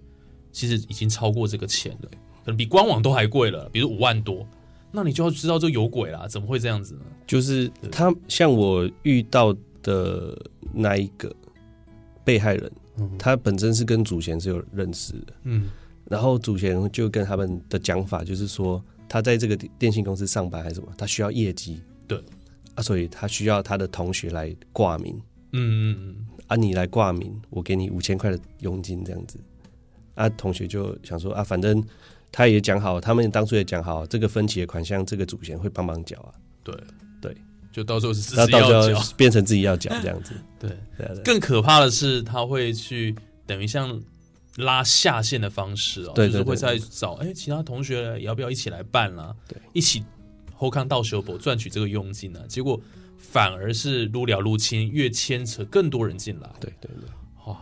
[0.52, 2.10] 其实已经超过这个钱了，
[2.44, 4.46] 可能比官网都还贵了，比如五万多，
[4.90, 7.00] 那你就要知道这有鬼啦，怎么会这样子呢？
[7.26, 10.36] 就是他像我遇到的
[10.74, 11.34] 那一个
[12.24, 12.72] 被害人，
[13.18, 15.70] 他本身是跟祖贤是有认识的，嗯，
[16.04, 22.20] 然后祖贤就跟他们的讲法就是说，他在这个电信公司上班还是什么，他需要业绩，对。
[22.74, 25.18] 啊，所以他需要他的同学来挂名
[25.56, 29.38] 嗯嗯嗯，啊，你来挂名，我给你五千块的佣金这样子，
[30.14, 31.82] 啊，同学就想说啊，反正
[32.30, 36.74] 他也讲好，他们当初也讲好，这个分期的款项，这个祖贤会帮忙缴啊，对。
[37.18, 37.34] 对，
[37.72, 40.70] 就到时候是自那己要缴到时候，变成自己要缴这样子， 对。
[40.98, 43.16] 对更可怕的是，他会去
[43.46, 43.98] 等于像
[44.56, 50.04] 拉下线的方式哦，就是会对在找哎、其他同学要不要一起来办啦、对，一起
[50.54, 52.78] 后康到修补赚取这个佣金呢、结果
[53.18, 57.08] 反而是撸了撸亲，越牵扯更多人进来，对对对。
[57.46, 57.56] 哇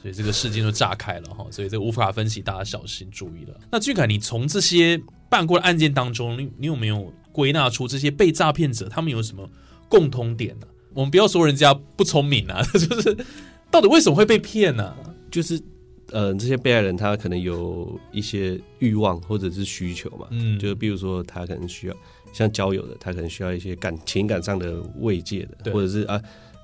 [0.00, 3.58] 所以这个事件就炸开了哈，所以这个无法分析，大家小心注意了。
[3.70, 9.48] 那俊凯，你从这些办过的案件当中，你你有没有归纳出这些被诈骗者他们有什么
[9.88, 13.16] 共通点呢、我们不要说人家不聪明啊， 就是
[13.70, 14.94] 到底为什么会被骗呢、
[15.30, 15.58] 就是
[16.10, 21.96] 呃，这些被害人他可能有一些欲望或者是需求嘛，嗯就比如说他可能需要
[22.34, 26.20] 像交友的，他可能需要一些感情感上的慰藉的，或者是啊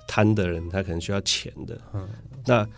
[0.06, 1.80] 贪的人，他可能需要钱的。
[1.94, 2.06] 嗯
[2.44, 2.68] 那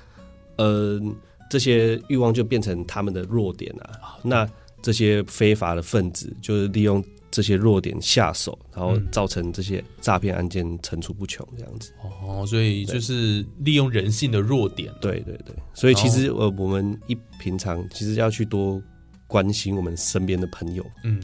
[0.57, 1.01] 呃，
[1.49, 4.19] 这些欲望就变成他们的弱点啊。
[4.23, 4.49] 那
[4.83, 11.93] 这些非法的分子就是利用这些弱点下手，然后嗯造成这些诈骗案件层出不穷这样子。
[12.03, 18.83] 哦，所以就是利用人性的弱点，对对对，所以其实呃，我们一平常其实要去多
[19.27, 20.85] 关心我们身边的朋友。
[21.05, 21.23] 嗯，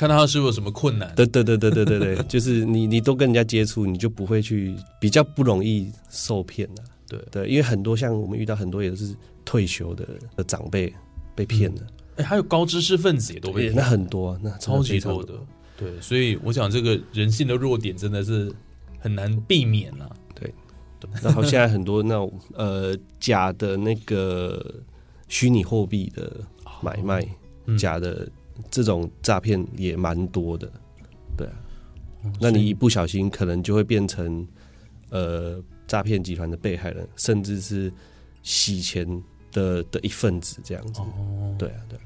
[0.00, 7.20] 看到他是不是有什么困难，对对对对对对对， 就是你你多跟人家接触，你就不会去比较不容易受骗的、对。
[7.30, 10.90] 对，因为很多像我们遇到很多也是退休的的长辈
[11.34, 11.82] 被骗了，
[12.16, 15.34] 哎，还有高知识分子也都被骗那很多，那超级多的，
[15.76, 18.50] 对，所以我想这个人性的弱点真的是
[18.98, 20.08] 很难避免啊。
[21.22, 24.74] 然后现在很多那种呃假的那个
[25.28, 26.40] 虚拟货币的
[26.80, 27.22] 买卖，
[27.66, 27.76] 嗯。
[27.76, 28.26] 假的
[28.70, 30.70] 这种诈骗也蛮多的，
[31.36, 31.52] 对啊。
[32.22, 34.46] 哦那你一不小心可能就会变成
[35.08, 37.90] 呃诈骗集团的被害人，甚至是
[38.42, 39.06] 洗钱
[39.50, 41.00] 的的一份子这样子。
[41.00, 42.04] 哦，对啊，对啊，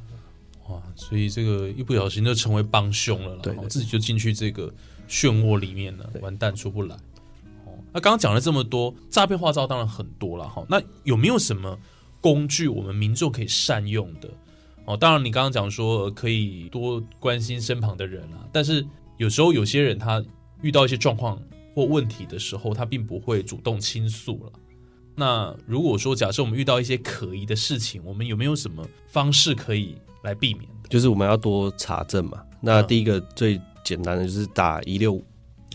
[0.68, 4.72] 哇，所以这个一不小心就成为帮凶了啦，对对哦自己就进去这个
[5.08, 6.94] 漩涡里面了，完蛋出不来。
[7.64, 10.64] 哦，那刚刚讲了这么多，诈骗化招当然很多了哈。
[10.68, 11.76] 那有没有什么
[12.20, 14.30] 工具我们民众可以善用的？
[14.86, 20.22] 哦，当然你刚刚讲说、呃可以多关心身旁的人啊，但是有时候有些人他
[20.62, 21.40] 遇到一些状况
[21.74, 24.52] 或问题的时候，他并不会主动倾诉了。
[25.16, 30.68] 那如果说假设我们遇到一些可疑的事情，我们有没有什么方式可以来避免？
[30.90, 32.42] 就是我们要多查证嘛。
[32.60, 35.24] 那嗯第一个最简单的就是打一六五，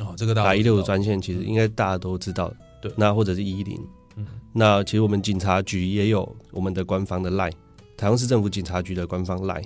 [0.02, 2.54] 哦，这个打一六五专线，其实应该大家都知道。
[2.82, 3.80] 对那或者是一零。
[4.18, 7.54] 嗯那其实我们警察局也有我们的官方的 line，
[8.00, 9.66] 台中市政府警察局的官方 line，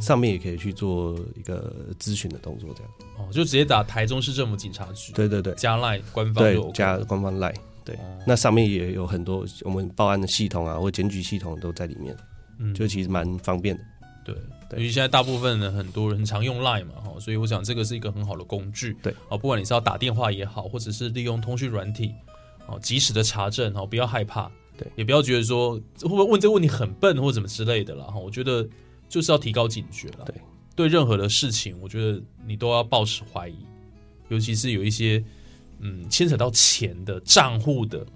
[0.00, 2.90] 上面也可以去做一个咨询的动作，这样。
[3.18, 7.54] 哦，就直接打台中市政府警察局，对对对，加赖官方对加官方 line，
[7.84, 7.94] 对。
[7.96, 12.16] 哦，那上面也有很多我们报案的系统啊，或检举系统都在里面，
[12.58, 12.72] 嗯。
[12.72, 13.84] 就其实蛮方便的。
[14.24, 14.34] 对，
[14.70, 14.78] 对。
[14.78, 18.96] 因为现在大部分的很多人很常用 Line 嘛，哈，所以我想这个是一个很好的工具。
[19.02, 22.14] 对，啊，不管你是要打电话也好，或者是利用通讯软体，
[22.66, 24.90] 哦，及时的查证，哦，不要害怕，对。
[24.96, 28.66] 也不要觉得说会不会问这个问题很笨或怎么之类的啦，哈，我觉得
[29.08, 30.24] 就是要提高警觉了。
[30.24, 30.34] 对，
[30.74, 33.58] 对任何的事情，我觉得你都要保持怀疑，
[34.28, 35.22] 尤其是有一些
[35.80, 38.06] 嗯牵扯到钱的账户的，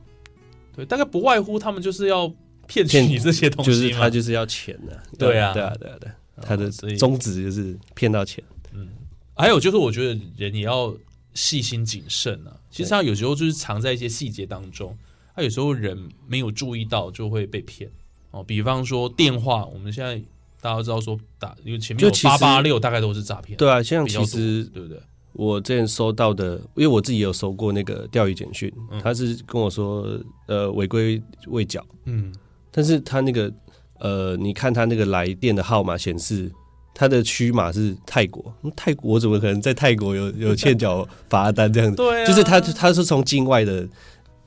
[0.75, 2.33] 对，大概不外乎他们就是要
[2.67, 5.53] 骗取你这些东西就是他就是要钱的、对啊。
[5.53, 8.43] 对啊，对啊，对啊，他的宗旨就是骗到钱。
[8.73, 8.89] 嗯。
[9.35, 10.95] 还有就是，我觉得人也要
[11.35, 12.55] 细心谨慎啊。
[12.71, 14.97] 其实他有时候就是藏在一些细节当中，
[15.35, 17.91] 他有时候人没有注意到就会被骗
[18.31, 18.43] 哦。
[18.43, 20.17] 比方说电话，我们现在
[20.61, 24.99] 大家都知道说打，因为前面有就八八六，大概都是诈骗，对啊，像其实对不对？
[25.35, 30.07] 我之前收到的，因为我自己有收过那个钓鱼简讯，嗯他是跟我说，
[30.47, 32.31] 呃，违规未缴，嗯，
[32.71, 33.51] 但是他那个，
[33.99, 36.53] 呃，你看他那个来电的号码显示，
[36.95, 41.97] 他的区码是泰国，嗯泰国我怎么可能在泰国有有欠缴罚单这样子？
[42.03, 43.89] 对啊，就是他他是从境外的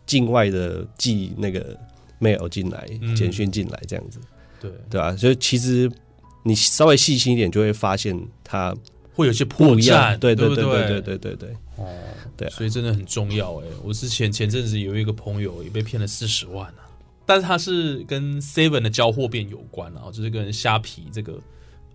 [0.06, 1.78] 境外的寄那个
[2.20, 4.20] mail 进来嗯，简讯进来这样子，
[4.60, 5.92] 对，对吧、所以其实
[6.44, 8.76] 你稍微细心一点，就会发现它
[9.14, 11.02] 会有些破绽，，对不对对对对？
[11.02, 11.88] 对对对，哦，
[12.38, 12.52] 对啊。
[12.52, 13.66] 所以真的很重要哎。
[13.84, 16.86] 我之前前阵子有一个朋友也被骗了四十万啊，
[17.26, 21.40] 但是他是跟 Seven 的交货变有关啊，就是跟虾皮这个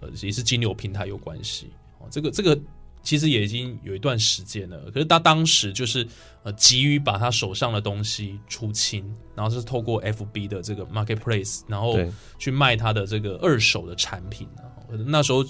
[0.00, 1.68] 呃也是金流平台有关系。
[1.98, 2.06] 哦。
[2.10, 2.58] 这个这个
[3.02, 6.06] 其实也已经有一段时间了，可是他当时就是
[6.42, 11.98] 呃急于把他手上的东西出清，然后是透过 FB 的这个 Marketplace，然后
[12.38, 14.68] 去卖他的这个二手的产品啊。
[15.06, 15.44] 那时候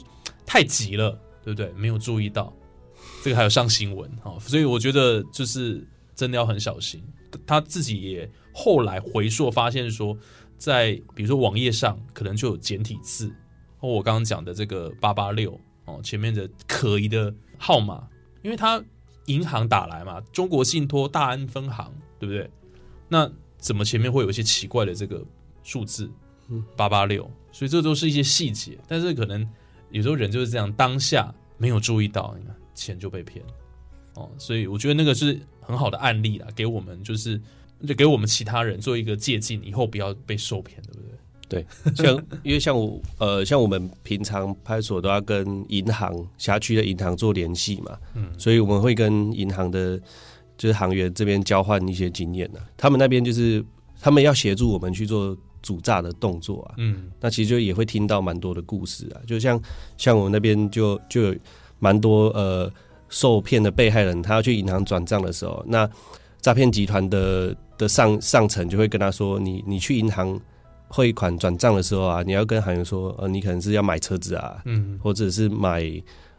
[0.47, 1.11] 太急了，
[1.43, 1.73] 对不对？
[1.73, 2.53] 没有注意到，
[3.25, 7.03] 这个还有上新闻啊、哦，所以我觉得就是真的要很小心。
[7.47, 10.17] 他自己也后来回溯发现说，
[10.59, 13.33] 在比如说网页上可能就有简体字，
[13.79, 15.59] 或我刚刚讲的这个八八六
[15.97, 18.09] 哦，前面的可疑的号码，
[18.43, 18.83] 因为他
[19.27, 22.51] 银行打来嘛，中国信托大安分行，对不对？
[23.09, 25.25] 那怎么前面会有一些奇怪的这个
[25.63, 26.11] 数字？
[26.77, 29.49] 八八六，所以这都是一些细节，但是可能
[29.91, 33.53] 有时候人就是这样，当下没有注意到，你看钱就被骗了
[34.15, 37.41] 哦，所以我觉得那个是很好的案例啦，给我们就是
[37.87, 41.10] 就给我们其他人做一个借鉴，以后不要被受骗，对不对？
[41.51, 50.01] 对，像因为像我呃，像我们平常派出所都要跟银行辖区的银行做联系嘛，嗯，所以我们会跟银行的，
[50.57, 53.63] 就是行员这边交换一些经验呢、他们那边就是
[54.01, 57.11] 他们要协助我们去做主诈的动作啊，嗯。
[57.21, 59.61] 那其实就也会听到蛮多的故事啊，就像
[59.99, 61.37] 像我们那边就就有
[61.81, 62.73] 蛮多呃
[63.09, 65.91] 受骗的被害人，他要去银行转账的时候，那
[66.41, 70.41] 诈骗集团的的上上层就会跟他说，你你去银行
[70.93, 75.89] 汇款转账的时候啊，你要跟行员说，呃，你可能是要买车子啊，嗯或者是买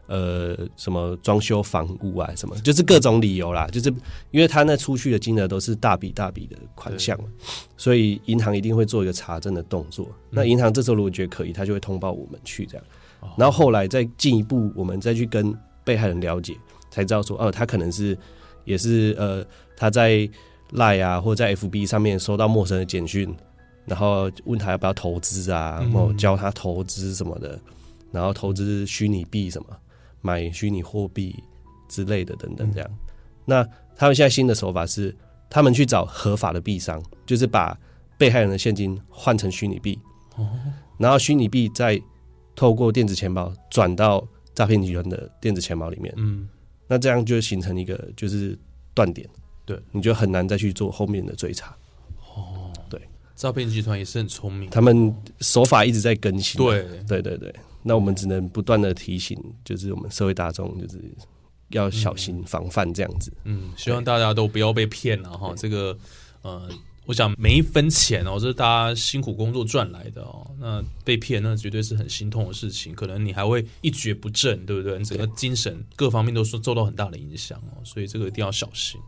[0.08, 3.66] 呃什么装修房屋啊，什么，就是各种理由啦。
[3.68, 3.90] 就是
[4.32, 7.30] 因为他那出去的金额都是大笔大笔的款项嘛，
[7.78, 10.06] 所以银行一定会做一个查证的动作。
[10.30, 12.86] 那银行这时候如果觉得可以，他就会通报我们去这样。
[13.38, 16.58] 然后后来再进一步，我们再去跟被害人了解，
[16.90, 18.18] 才知道说，哦，他可能是
[18.66, 19.46] 也是呃
[19.78, 20.30] 他在
[20.72, 23.34] 赖啊或在 FB 上面收到陌生的简讯，
[23.86, 27.60] 然后问他要不要投资啊，然后教他投资什么的，
[28.12, 29.68] 然后投资虚拟币什么，
[30.22, 31.36] 买虚拟货币
[31.90, 32.90] 之类的等等这样。
[33.46, 35.16] 那他们现在新的手法是，
[35.50, 37.78] 他们去找合法的币商，就是把
[38.18, 40.00] 被害人的现金换成虚拟币，
[40.98, 42.00] 然后虚拟币再
[42.56, 46.48] 透过电子钱包转到诈骗集团的电子钱包里面，嗯，
[46.88, 48.58] 那这样就形成一个就是
[48.94, 49.28] 断点，
[49.66, 51.76] 对，你就很难再去做后面的追查。
[53.36, 61.02] 诈骗集团也是很聪明，他们手法一直在更新啊、对对对对，那我们只能不断的提醒，就是我们社会大众就是
[61.70, 63.32] 要小心防范这样子。
[63.46, 65.54] 嗯，希望大家都不要被骗了哈。
[65.56, 65.98] 这个
[66.42, 66.70] 呃，
[67.06, 70.46] 我想每一分钱哦，这是大家辛苦工作赚来的哦。
[70.60, 75.00] 那被骗，那绝对是很心痛的事情，可能你还会一蹶不振，对不对？
[75.00, 79.00] 你整个精神各方面都是受到很大的影响哦，所以这个一定要小心。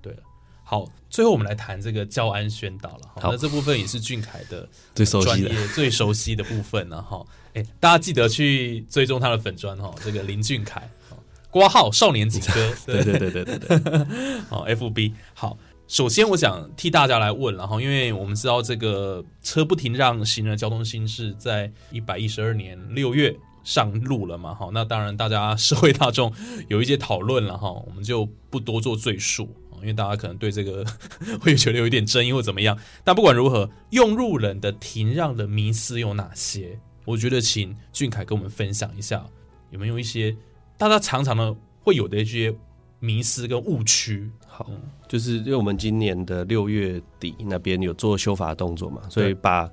[0.00, 0.22] 对了，
[0.68, 3.02] 好，最后我们来谈这个教安宣导了。
[3.14, 7.24] 哈好那这部分也是俊凯的最熟专悉的业最熟悉的部分了哈。
[7.54, 10.80] 哎，大家记得去追踪他的粉砖哈，这个林俊凯。
[11.08, 11.16] 哈
[11.52, 15.56] 挂号少年警歌，对对对对对对， 好，FB 好。
[15.86, 26.32] 首先，我想替大家来问，然后因为我们知道这个车不停让行人交通新制在一百一十二年六月上路了嘛，哈，那当然大家社会大众
[26.66, 29.48] 有一些讨论了哈，我们就不多做赘述，
[29.80, 30.84] 因为大家可能对这个
[31.40, 32.76] 会觉得有一点争议或怎么样。
[33.04, 36.78] 但不管如何，用路人的停让的迷思有哪些？
[37.04, 39.24] 我觉得请俊凯跟我们分享一下，
[39.70, 40.36] 有没有一些
[40.76, 42.52] 大家常常的会有的一些
[42.98, 44.28] 迷思跟误区？
[44.46, 44.68] 好，
[45.08, 49.70] 就是因为我们今年的六月底那边有做修法动作嘛，所以把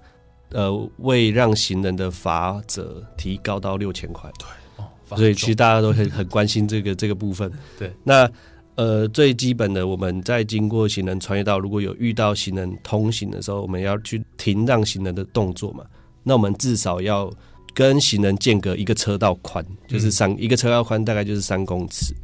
[0.50, 4.30] 呃为让行人的罚则提高到六千块。
[4.38, 7.52] 对，所以其实实大家都很很关心这个这个部分。
[7.80, 8.30] 对，那
[8.76, 15.86] 呃，最基本的，我们在经过行人穿越道，如果有遇到行人通行的时候，我们要去停让行人的动作嘛。
[16.24, 17.32] 那我们至少要
[17.74, 22.16] 跟行人间隔一个车道宽，就是三、一个车道宽大概就是三公尺。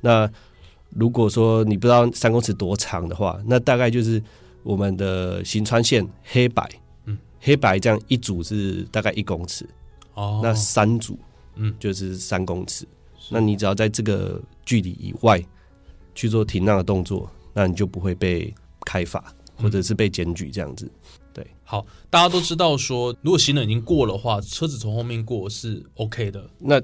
[0.00, 0.30] 那
[0.90, 4.22] 如果说你不知道三公尺多长的话，那大概就是
[4.62, 6.66] 我们的行穿线黑白，
[7.04, 9.68] 嗯，黑白这样一组是大概一公尺，
[10.14, 11.18] 哦，那三组，
[11.56, 12.86] 嗯就是三公尺。
[13.30, 15.42] 那你只要在这个距离以外
[16.14, 18.52] 去做停让的动作，那你就不会被
[18.84, 20.90] 开罚或者是被检举这样子。
[21.34, 26.46] 对好，大家都知道说，如果行人已经过的话，车子从后面过是 OK 的。
[26.58, 26.80] 那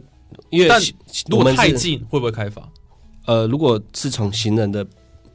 [0.50, 0.80] 因为但
[1.28, 2.70] 如果太近，会不会开罚？
[3.26, 4.86] 呃，如果是从行人的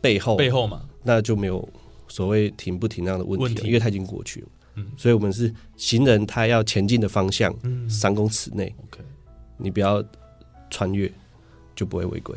[0.01, 1.67] 背后，背后嘛，那就没有
[2.07, 4.47] 所谓停不停让的问题了，问题因为他已经过去了。
[4.75, 9.03] 嗯所以我们是行人他要前进的方向嗯三公尺内，，OK，
[9.55, 10.03] 你不要
[10.71, 11.11] 穿越，
[11.75, 12.35] 就不会违规。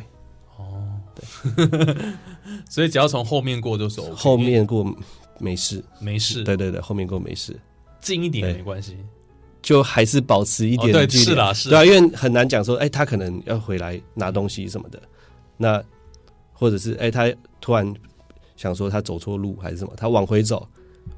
[2.68, 4.84] 所以只要从后面过就是 OK，后面过
[5.38, 7.58] 没事，没事，对对对，后面过没事，
[8.00, 8.96] 近一点没关系。
[9.62, 11.24] 就还是保持一哦对点距离。
[11.24, 15.02] 是啦是对啊，因为很难讲说，哎、他可能要回来拿东西什么的，
[15.56, 15.82] 那
[16.52, 17.28] 或者是哎、他
[17.60, 17.92] 突然
[18.56, 20.68] 想说他走错路还是什么，他往回走，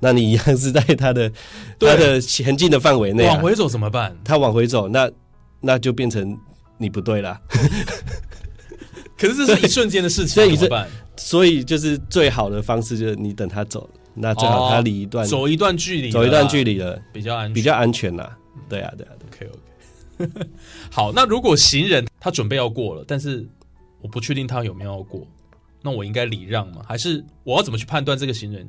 [0.01, 1.31] 那你一样是在他的
[1.79, 1.91] 对。
[1.91, 4.17] 他的前进的范围内、啊，往回走怎么办？
[4.25, 5.11] 他往回走，那
[5.61, 6.35] 那就变成
[6.79, 7.39] 你不对啦。
[9.19, 10.89] 可是这是一瞬间的事情，所以这怎么办？
[11.17, 18.39] 所以就是最好的方式就是你等他走，那最好他离一段、哦走一段距离，走一段距离了，比较安全，比较安全啦。
[18.69, 19.51] 对啊，对啊，对啊
[20.25, 20.49] OK OK。
[20.91, 23.47] 好，那如果行人他准备要过了，但是
[24.01, 25.27] 我不确定他有没有要过，
[25.83, 26.83] 那我应该礼让吗？
[26.87, 28.69] 还是我要怎么去判断这个行人？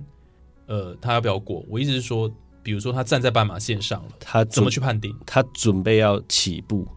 [0.68, 1.66] 呃，他要不要过？
[1.68, 2.32] 我意思是说，
[2.62, 5.16] 比如说他站在斑马线上了，他怎么去判定？
[5.26, 6.88] 他准备要起步，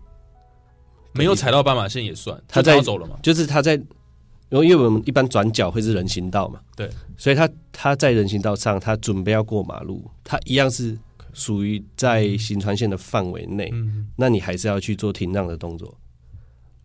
[1.12, 3.18] 没有踩到斑马线也算，他在走了嘛？
[3.22, 10.98] 就是他在，因为因为我们一般转角会是人行道嘛，对，所以他他在人行道上，他准备要过马路，他一样是
[11.32, 15.96] 属于在行船线的范围内，嗯，那你还是要去做停让的动作。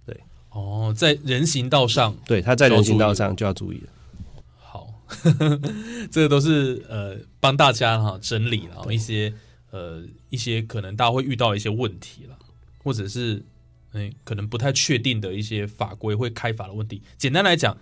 [0.05, 0.17] 对
[0.51, 3.89] 哦，在人行道上，对，他在人行道上就要注意了。
[4.57, 4.93] 好，
[6.11, 9.33] 这个都是呃帮大家哈整理了一些
[9.71, 12.37] 呃一些可能大家会遇到的一些问题了，
[12.83, 13.43] 或者是
[14.05, 17.01] 嗯、可能不太确定的一些法规会开罚的问题。
[17.17, 17.75] 简单来讲，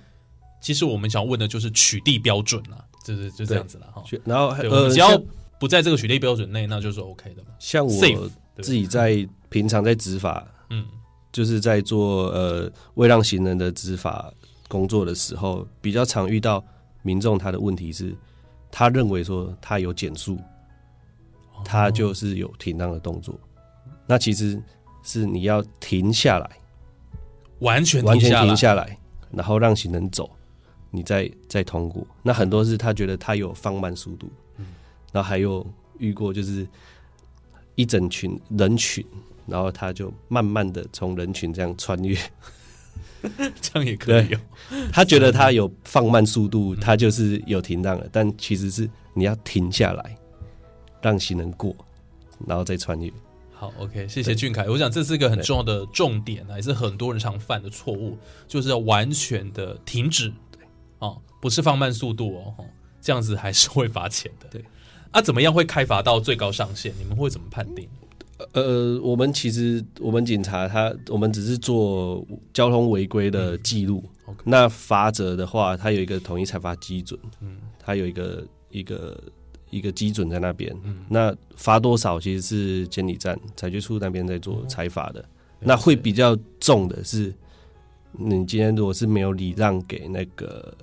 [0.61, 4.03] 其实我们想问的就是取缔标准啦，就是就这样子了哈。
[4.23, 5.21] 然后呃，只要
[5.59, 7.49] 不在这个取缔标准内，那就是 OK 的嘛。
[7.59, 8.29] 像我
[8.61, 10.85] 自己在平常在执法，嗯，
[11.31, 14.33] 就是在做呃未让行人的执法
[14.67, 16.63] 工作的时候，比较常遇到
[17.03, 18.15] 民众他的问题是，
[18.71, 20.35] 他认为说他有减速，
[21.53, 23.39] 哦他就是有停让的动作，
[24.07, 24.61] 那其实
[25.05, 26.49] 是你要停下来，
[27.59, 28.97] 完全完全下停下来，
[29.31, 30.29] 然后让行人走，
[30.91, 32.05] 你再再通过。
[32.23, 34.65] 那很多是他觉得他有放慢速度，嗯
[35.13, 35.65] 然后还有
[35.99, 36.67] 遇过就是
[37.75, 39.05] 一整群人群，
[39.45, 42.17] 然后他就慢慢的从人群这样穿越，
[43.61, 44.39] 这样也可以哦。
[44.91, 50.17] 他觉得他有放慢速度，他就是有停让了，但其实是你要停下来，
[51.01, 51.73] 让行人过，
[52.47, 53.11] 然后再穿越。
[53.65, 54.69] 好，OK，谢谢俊凯。
[54.69, 60.61] 我想这是一个很重要的重点啊，也是很多人常犯的错误，就是要完全的停止，对，
[60.99, 62.65] 哦，不是放慢速度哦，哦
[63.01, 64.47] 这样子还是会罚钱的。
[64.49, 64.63] 对，
[65.11, 66.93] 啊，怎么样会开罚到最高上限？
[66.99, 67.87] 你们会怎么判定？
[68.51, 72.23] 呃，我们其实我们警察他我们只是做
[72.53, 74.03] 交通违规的记录。
[74.43, 79.17] 那罚则的话，它有一个统一采罚基准，嗯，它有一个一个
[79.69, 80.75] 一个基准在那边。
[80.83, 85.23] 嗯，那罚多少其实是监理站裁决处那边在做裁罚的。
[85.59, 87.33] 那会比较重的是，
[88.11, 90.73] 你今天如果是没有礼让给那个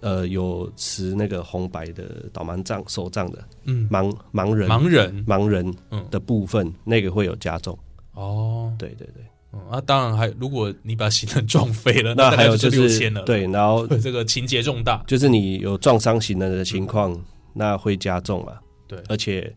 [0.00, 5.26] 呃有持那个红白的导盲杖手杖的嗯，盲盲人盲人。
[5.26, 6.06] 盲人嗯。
[6.10, 7.76] 的部分，那个会有加重。
[8.14, 17.12] 哦，对对对，嗯啊，当然还如果你把行人撞飞了，那还有就是六千了，对，然后 这个情节重大，就是你有撞伤行人的情况，
[17.52, 18.58] 那会加重嘛。
[18.86, 19.54] 对而且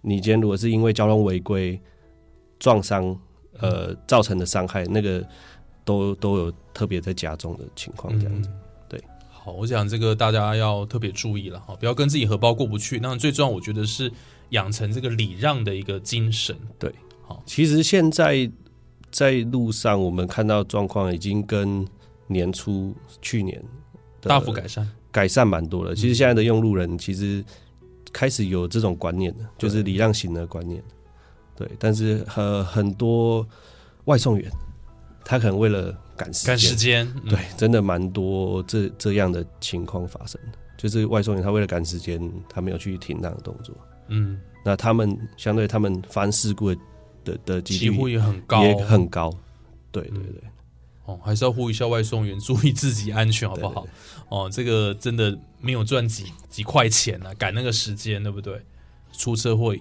[0.00, 1.80] 你今天如果是因为交通违规
[2.58, 3.16] 撞伤，
[3.58, 5.24] 呃，造成的伤害，那个
[5.84, 8.48] 都都有特别在加重的情况，这样子。
[8.48, 12.98] 嗯对，好，我想这个大家要特别注意了哈，不要跟自己荷包过不去。
[13.00, 14.10] 那最重要，我觉得是
[14.50, 16.56] 养成这个礼让的一个精神。
[16.78, 18.50] 对，好其实现在
[19.10, 21.86] 在路上，我们看到状况已经跟
[22.26, 23.62] 年初去年
[24.20, 24.90] 大幅改善。
[25.14, 25.94] 改善蛮多的。
[25.94, 27.44] 其实现在的用路人其实
[28.12, 30.82] 开始有这种观念了，就是礼让行的观念。
[31.54, 33.46] 对，但是呃很多
[34.06, 34.50] 外送员，
[35.24, 37.06] 他可能为了赶时赶时间。
[37.22, 43.72] 嗯对，真的蛮多这这样的情况发生的，就是外送员他为了赶时间，他没有去停让的动作，
[44.08, 46.80] 嗯，那他们相对他们发生事故的
[47.22, 49.32] 的的几几乎率也很高，也很高。
[49.92, 50.42] 对对嗯对，
[51.04, 53.82] 哦，还是要呼吁一下外送员，注意自己安全，好不好？
[53.82, 53.90] 对
[54.28, 58.60] 哦，这个真的没有赚几几块钱啊，赶那个时间，对不对？
[59.12, 59.74] 出车祸，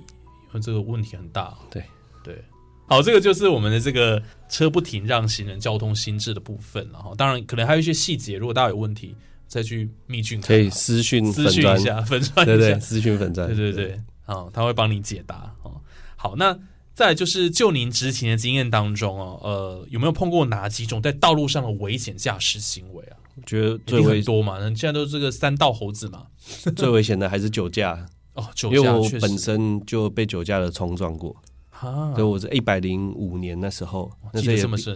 [0.62, 1.58] 这个问题很大。
[1.72, 1.84] 对
[2.24, 2.44] 对，
[2.88, 7.14] 好，这个就是我们的这个车不停让行人交通心智的部分了哈。
[7.18, 9.16] 当然，可能还有一些细节，如果大家有问题，
[9.48, 15.82] 再去密讯可以啊私讯私讯一下，粉 钻对对，私讯粉砖，对对对，啊、他会帮你解答哦。
[16.16, 16.58] 好，那
[16.94, 23.18] 再就是就您执勤的经验当中哦，呃，有没有碰过哪几种在道路上的危险驾驶行为啊？
[23.36, 26.28] 我觉得最危很多嘛，那现在都是这个三道猴子嘛。
[26.76, 31.36] 最危险的还是酒驾， 哦，酒驾因为我本身就被酒驾的冲撞过，
[31.72, 34.96] 啊所以，我是一百零五年那时候，那时候也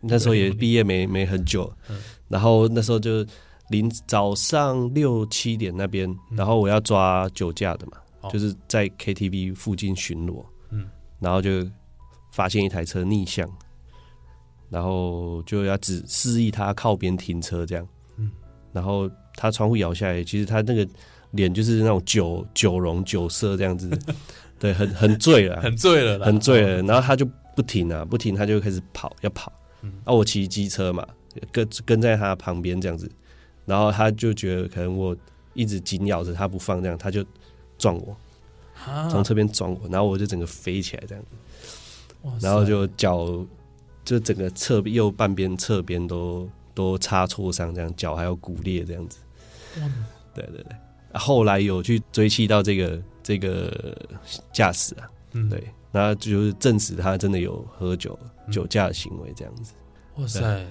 [0.00, 1.72] 那时候也毕业没没很久。
[1.88, 1.96] 嗯，
[2.28, 3.26] 然后那时候就
[3.70, 10.46] 临早上六七点那边，然后我要抓酒驾的嘛哦，就是在 KTV 附近巡逻，嗯
[11.22, 11.64] 然后就
[12.32, 13.48] 发现一台车逆向，
[14.68, 18.30] 然后就要指示意他靠边停车这样，嗯。
[18.72, 20.86] 然后他窗户摇下来，其实他那个
[21.30, 23.88] 脸就是那种酒酒容酒色这样子，
[24.58, 26.84] 对，很很醉了，很醉了，很醉了，哦。
[26.88, 29.52] 然后他就不停啊，不停，他就开始跑，要跑。
[29.82, 29.92] 嗯。
[30.04, 31.06] 啊，我骑机车嘛，
[31.52, 33.10] 跟跟在他旁边这样子，
[33.64, 35.16] 然后他就觉得可能我
[35.54, 37.24] 一直紧咬着他不放，这样他就
[37.76, 38.16] 撞我，啊
[39.10, 42.46] 从侧边撞我，然后我就整个飞起来这样，子。
[42.46, 43.44] 然后就脚
[44.04, 49.18] 就整个侧右半边侧边都都擦挫伤，这样脚还有骨裂这样子。
[50.34, 50.72] 对对对，
[51.12, 53.96] 啊后来有去追击到这个这个
[54.52, 55.48] 驾驶啊，嗯。
[55.48, 58.52] 对，然后就是证实他真的有喝酒、嗯。
[58.52, 59.72] 酒驾的行为这样子。
[60.16, 60.66] 哇塞，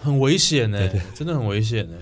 [0.00, 1.96] 很危险呢真的很危险呢。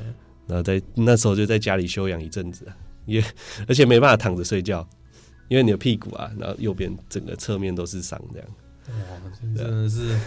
[0.46, 3.22] 然后在那时候就在家里休养一阵子啊，也
[3.66, 4.88] 而且没办法躺着睡觉，
[5.48, 8.48] 因为你的屁股啊，然后右边整个侧面都是伤，这样，
[8.88, 10.18] 哇，真的是，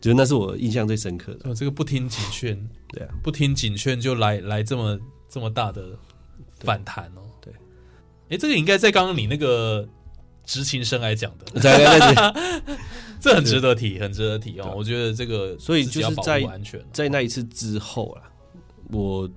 [0.00, 1.50] 就那是我印象最深刻的。
[1.50, 5.90] 哦，这个不听警劝，对啊，不听警劝就来来这么这么大的
[6.60, 7.20] 反弹哦。
[7.40, 7.52] 对，
[8.30, 9.86] 哎，这个应该在刚刚你那个
[10.44, 12.32] 执勤生来讲的，在在在
[13.20, 14.72] 这很值得提，很值得提哦。
[14.76, 18.22] 我觉得这个所以就是在安全哦，在那一次之后啊，
[18.90, 19.28] 我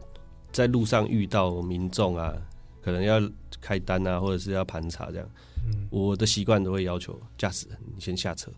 [0.52, 2.34] 在路上遇到民众啊，
[2.82, 3.20] 可能要
[3.60, 5.30] 开单啊，或者是要盘查这样，
[5.66, 5.88] 嗯。
[5.90, 8.52] 我的习惯都会要求驾驶人你先下车，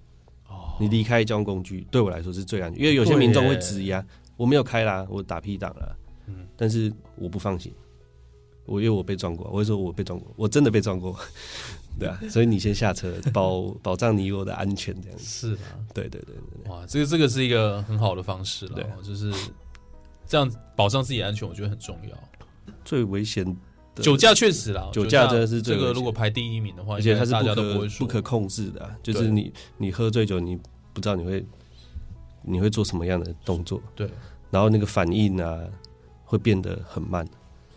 [0.48, 0.76] 哦。
[0.80, 4.06] 你离开交通工具，对我来说是最安全，因为有些民众会耶质疑啊，
[4.38, 5.96] 我没有开啦，我打 P 档了，
[6.28, 6.48] 嗯。
[6.56, 7.74] 但是我不放心，
[8.66, 11.18] 我因为我被撞过，我会说我被撞过，我真的被撞过，
[12.00, 15.18] 对啊， 所以你先下车，保保障你我的安全，这样。
[15.18, 15.62] 子，是的，
[15.94, 19.34] 对对对对哇，这个这个是一个很好的方式了对，就是
[20.26, 22.18] 这样保障自己的安全，我觉得很重要。
[22.86, 23.56] 最危险的
[24.02, 30.56] 酒驾确实啦，酒驾真的是最这个，如果排第一名的话，而且它是不可不可控制的、啊，就是你你喝醉酒，你
[30.94, 31.46] 不知道你会
[32.42, 34.10] 你会做什么样的动作，对，
[34.50, 35.60] 然后那个反应啊
[36.26, 37.28] 会变得很慢。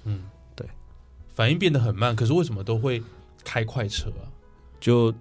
[0.05, 0.23] 嗯，
[0.55, 0.67] 对，
[1.35, 2.17] 反应变得很慢。
[2.17, 3.03] 可是为什么都会
[3.45, 4.25] 开快车啊？
[4.81, 5.13] 就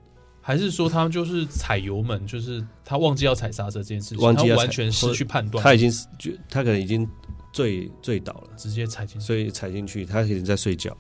[0.42, 7.08] 还是说他就是踩油门，就是他忘记要踩刹车这件事情，忘记他完全失去判断，他已经是就他可能已经
[7.56, 9.26] 醉醉倒了，直接踩进去。
[9.26, 10.96] 所以踩进去，他可能在睡觉。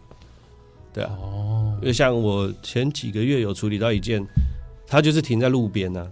[0.93, 1.77] 对啊，哦。
[1.81, 4.25] 因，为像我前几个月有处理到一件，
[4.87, 6.09] 他就是停在路边啊，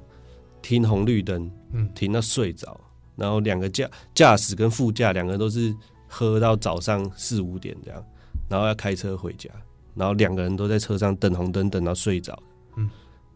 [0.62, 2.78] 停红绿灯，嗯，停到睡着，
[3.16, 5.74] 然后两个驾驾驶跟副驾两个都是
[6.10, 8.06] 喝到早上四五点这样，
[8.50, 9.50] 然后要开车回家，
[9.96, 12.38] 然后两个人都在车上等红灯等到睡着，
[12.76, 12.90] 嗯，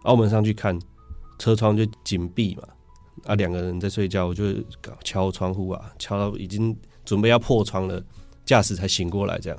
[0.03, 0.77] 澳门上去看，
[1.39, 2.63] 车窗就紧闭嘛，
[3.25, 4.43] 啊，两个人在睡觉，我就
[4.81, 6.75] 搞敲窗户啊，敲到已经
[7.07, 7.99] 准备要破窗了，
[8.45, 9.57] 驾驶才醒过来这样，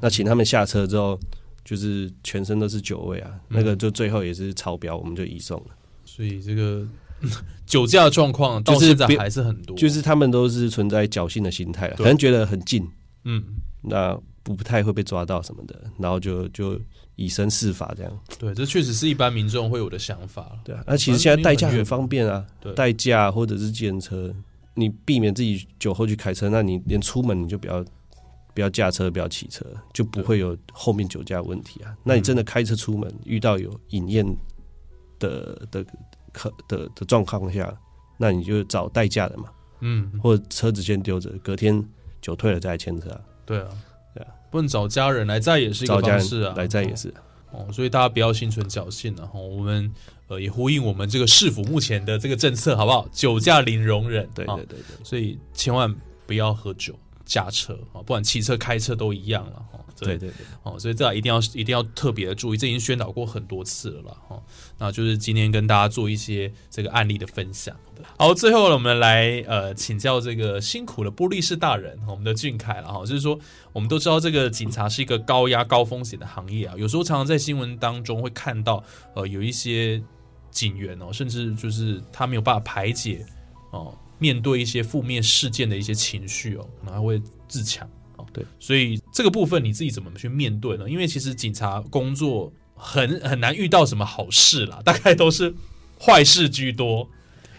[0.00, 1.18] 那请他们下车之后。
[1.64, 5.66] 就是全身都是酒味啊，那个就最后也是超标，我们就移送了。
[6.04, 6.84] 所以这个
[7.64, 12.84] 酒驾的状况到就是现在还是很多，就是他们都是存在侥幸的心态可能觉得很近，
[13.22, 13.40] 嗯，
[13.80, 16.78] 那不太会被抓到什么的，然后就就
[17.14, 20.58] 以身试法这样，对，这确实是一般民众会有的想法了。
[20.64, 20.82] 对啊。
[20.84, 24.34] 那其实现在代驾很方便啊对，代驾或者是计程车，
[24.74, 27.84] 你避免自己酒后去开车，那你连出门你就不要
[28.54, 31.94] 不要驾车，不要骑车，就不会有后面酒驾的问题啊。
[32.04, 34.26] 那你真的开车出门遇到有饮宴
[35.18, 35.84] 的的
[36.32, 37.74] 可的的状况下，
[38.16, 39.44] 那你就找代驾的嘛，
[39.80, 41.84] 嗯，或者车子先丢着，隔天
[42.20, 43.20] 酒退了再来牵车啊。
[43.44, 43.68] 对啊，
[44.14, 47.12] 对啊，不能找家人来载也是一个方式啊，人来载也是，
[47.50, 49.92] 哦，所以大家不要心存侥幸然后我们
[50.32, 53.06] 呃也呼应我们这个市府目前的这个政策，好不好？
[53.12, 55.94] 酒驾零容忍，啊对对对对所以千万
[56.26, 59.78] 不要喝酒驾车啊，不管骑车开车都一样了哈。
[59.94, 64.42] 这对对对，哦，所以这一定要一定要特别的注意，这已经宣导过很多次了啦哈、哦。
[64.78, 67.76] 那就是今天跟大家做一些这个案例的分享。
[68.18, 73.38] 好，最后呢，我们来呃请教这个辛苦的玻璃士大人，我们的俊凯了哈，就是说
[73.72, 78.82] 我们都知道这个警察是一个高压高风险的行业啊，有时候常常在新闻当中会看到
[79.14, 80.02] 呃有一些
[80.52, 83.26] 警员哦，甚至就是他没有办法排解
[83.72, 87.88] 哦面对一些负面事件的一些情绪哦，可能还会自强。
[88.16, 90.88] 哦，对，所以这个部分你自己怎么去面对呢？
[90.88, 95.52] 因为其实警察工作很很难遇到什么好事啦， 大概都是
[95.98, 97.08] 坏事居多，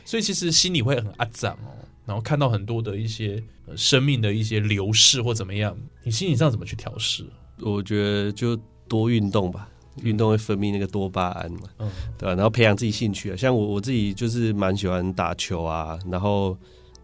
[0.06, 1.74] 所以其实心里会很阿脏哦。
[2.06, 7.26] 然后看到很多的一些、呃、生命的一些流逝或怎么样，你心理上怎么去调试？
[7.60, 8.56] 我觉得就
[8.88, 9.70] 多运动吧，
[10.02, 11.92] 运动会分泌那个多巴胺嘛，嗯。
[12.18, 16.58] 对吧、然后培养自己兴趣啊，像我我自己就是蛮喜欢打球啊，然后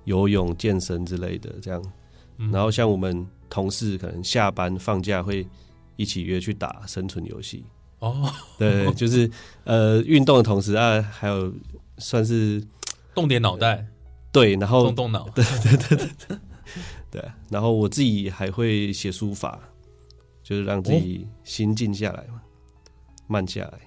[0.06, 1.84] 游泳、健身之类的这样。
[2.38, 2.52] 嗯。
[2.52, 5.48] 然后像我们同事可能下班放假会
[5.96, 7.66] 一起约去打生存游戏，
[8.00, 9.30] 哦，对，就是
[9.66, 11.54] 呃运动的同时啊，还有
[11.98, 12.64] 算是
[13.14, 13.86] 动点脑袋，
[14.32, 15.28] 对，然后动动脑，
[17.12, 19.60] 对，然后我自己还会写书法，
[20.42, 22.40] 就是让自己心静下来嘛，
[23.30, 23.80] 慢下来。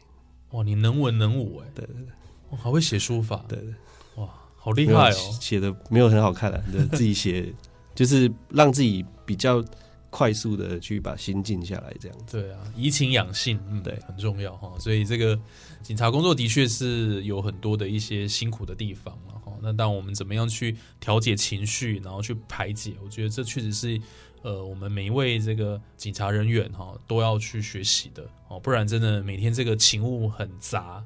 [0.52, 2.06] 哇，你能文能武哎，对对对
[2.50, 3.74] 哇，还会写书法，对对，
[4.16, 5.38] 哇，好厉害哦！
[5.40, 7.52] 写的没有很好看啊，就 自己写，
[7.94, 9.64] 就是让自己比较
[10.10, 12.38] 快速的去把心静下来，这样子。
[12.38, 14.70] 对啊，怡情养性，嗯，对很重要哈。
[14.78, 15.38] 所以这个
[15.82, 19.52] 警察工作的确是有很多的一些辛苦的地方了哈。
[19.62, 23.98] 那当我们怎么样去调节情绪，然后去排解，我觉得这确实是
[24.42, 31.02] 呃我们每一位这个警察人员哈都要去学习的哦，不然真的每天这个勤务很杂，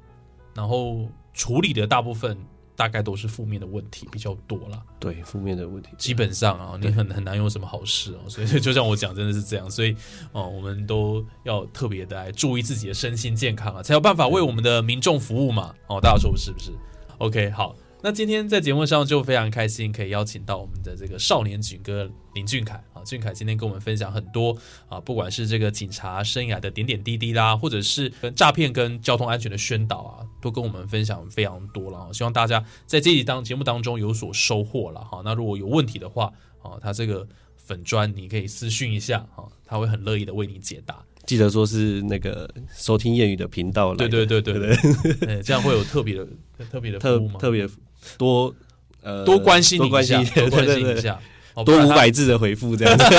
[0.55, 2.37] 然后处理的大部分
[2.75, 4.83] 大概都是负面的问题比较多啦。
[4.99, 9.97] 对，负面的问题，基本上啊，你很很难有什么好事哦，所以就像我讲，真的是这样，所以
[10.33, 15.75] 哦，我们都要特别的来注意自己的身心健康啊，才有办法为我们的民众服务嘛。
[15.87, 16.71] 哦，大家说是不是
[17.19, 24.57] ？OK，好，那今天在节目上就非常开心，可以邀请到我们的这个少年警哥林俊凯啊，俊凯今天跟我们分享很多
[24.89, 32.13] 啊，不管是这个警察生涯的点点滴滴啦，或者是跟诈骗跟交通安全的宣导啊，都跟我们分享非常多了啊。
[32.13, 35.23] 希望大家在这一当节目当中有所收获了哈。
[35.25, 36.33] 那如果有问题的话，
[36.63, 37.27] 啊，他这个
[37.57, 41.03] 粉砖你可以私讯一下哈，他会很乐意的为你解答。
[41.27, 46.27] 记得说是那个收听谚语的频道来对的，对对对对，对这样会有特别的
[46.71, 47.19] 特别的特？
[47.39, 47.69] 特别
[48.17, 48.55] 多
[49.03, 51.19] 呃多关心你多关心一下，多关心一下，
[51.65, 53.05] 多五百字的回复这样子。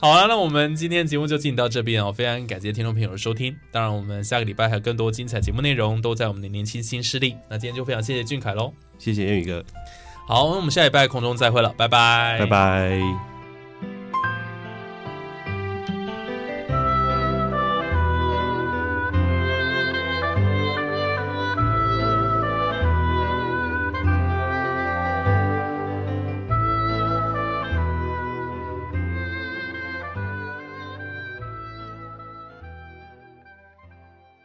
[0.00, 3.56] 好了，那我们今天节目就进行到这边哦，非常感谢听众朋友的收听。
[3.72, 7.34] 当然，我们下个礼拜还有更多精彩节目内容都在我们的年轻新势力。
[7.48, 8.72] 那今天就非常谢谢俊凯喽。
[8.98, 9.64] 谢谢谚语哥，
[10.26, 13.37] 好，那我们下礼拜空中再会了，拜拜，拜拜。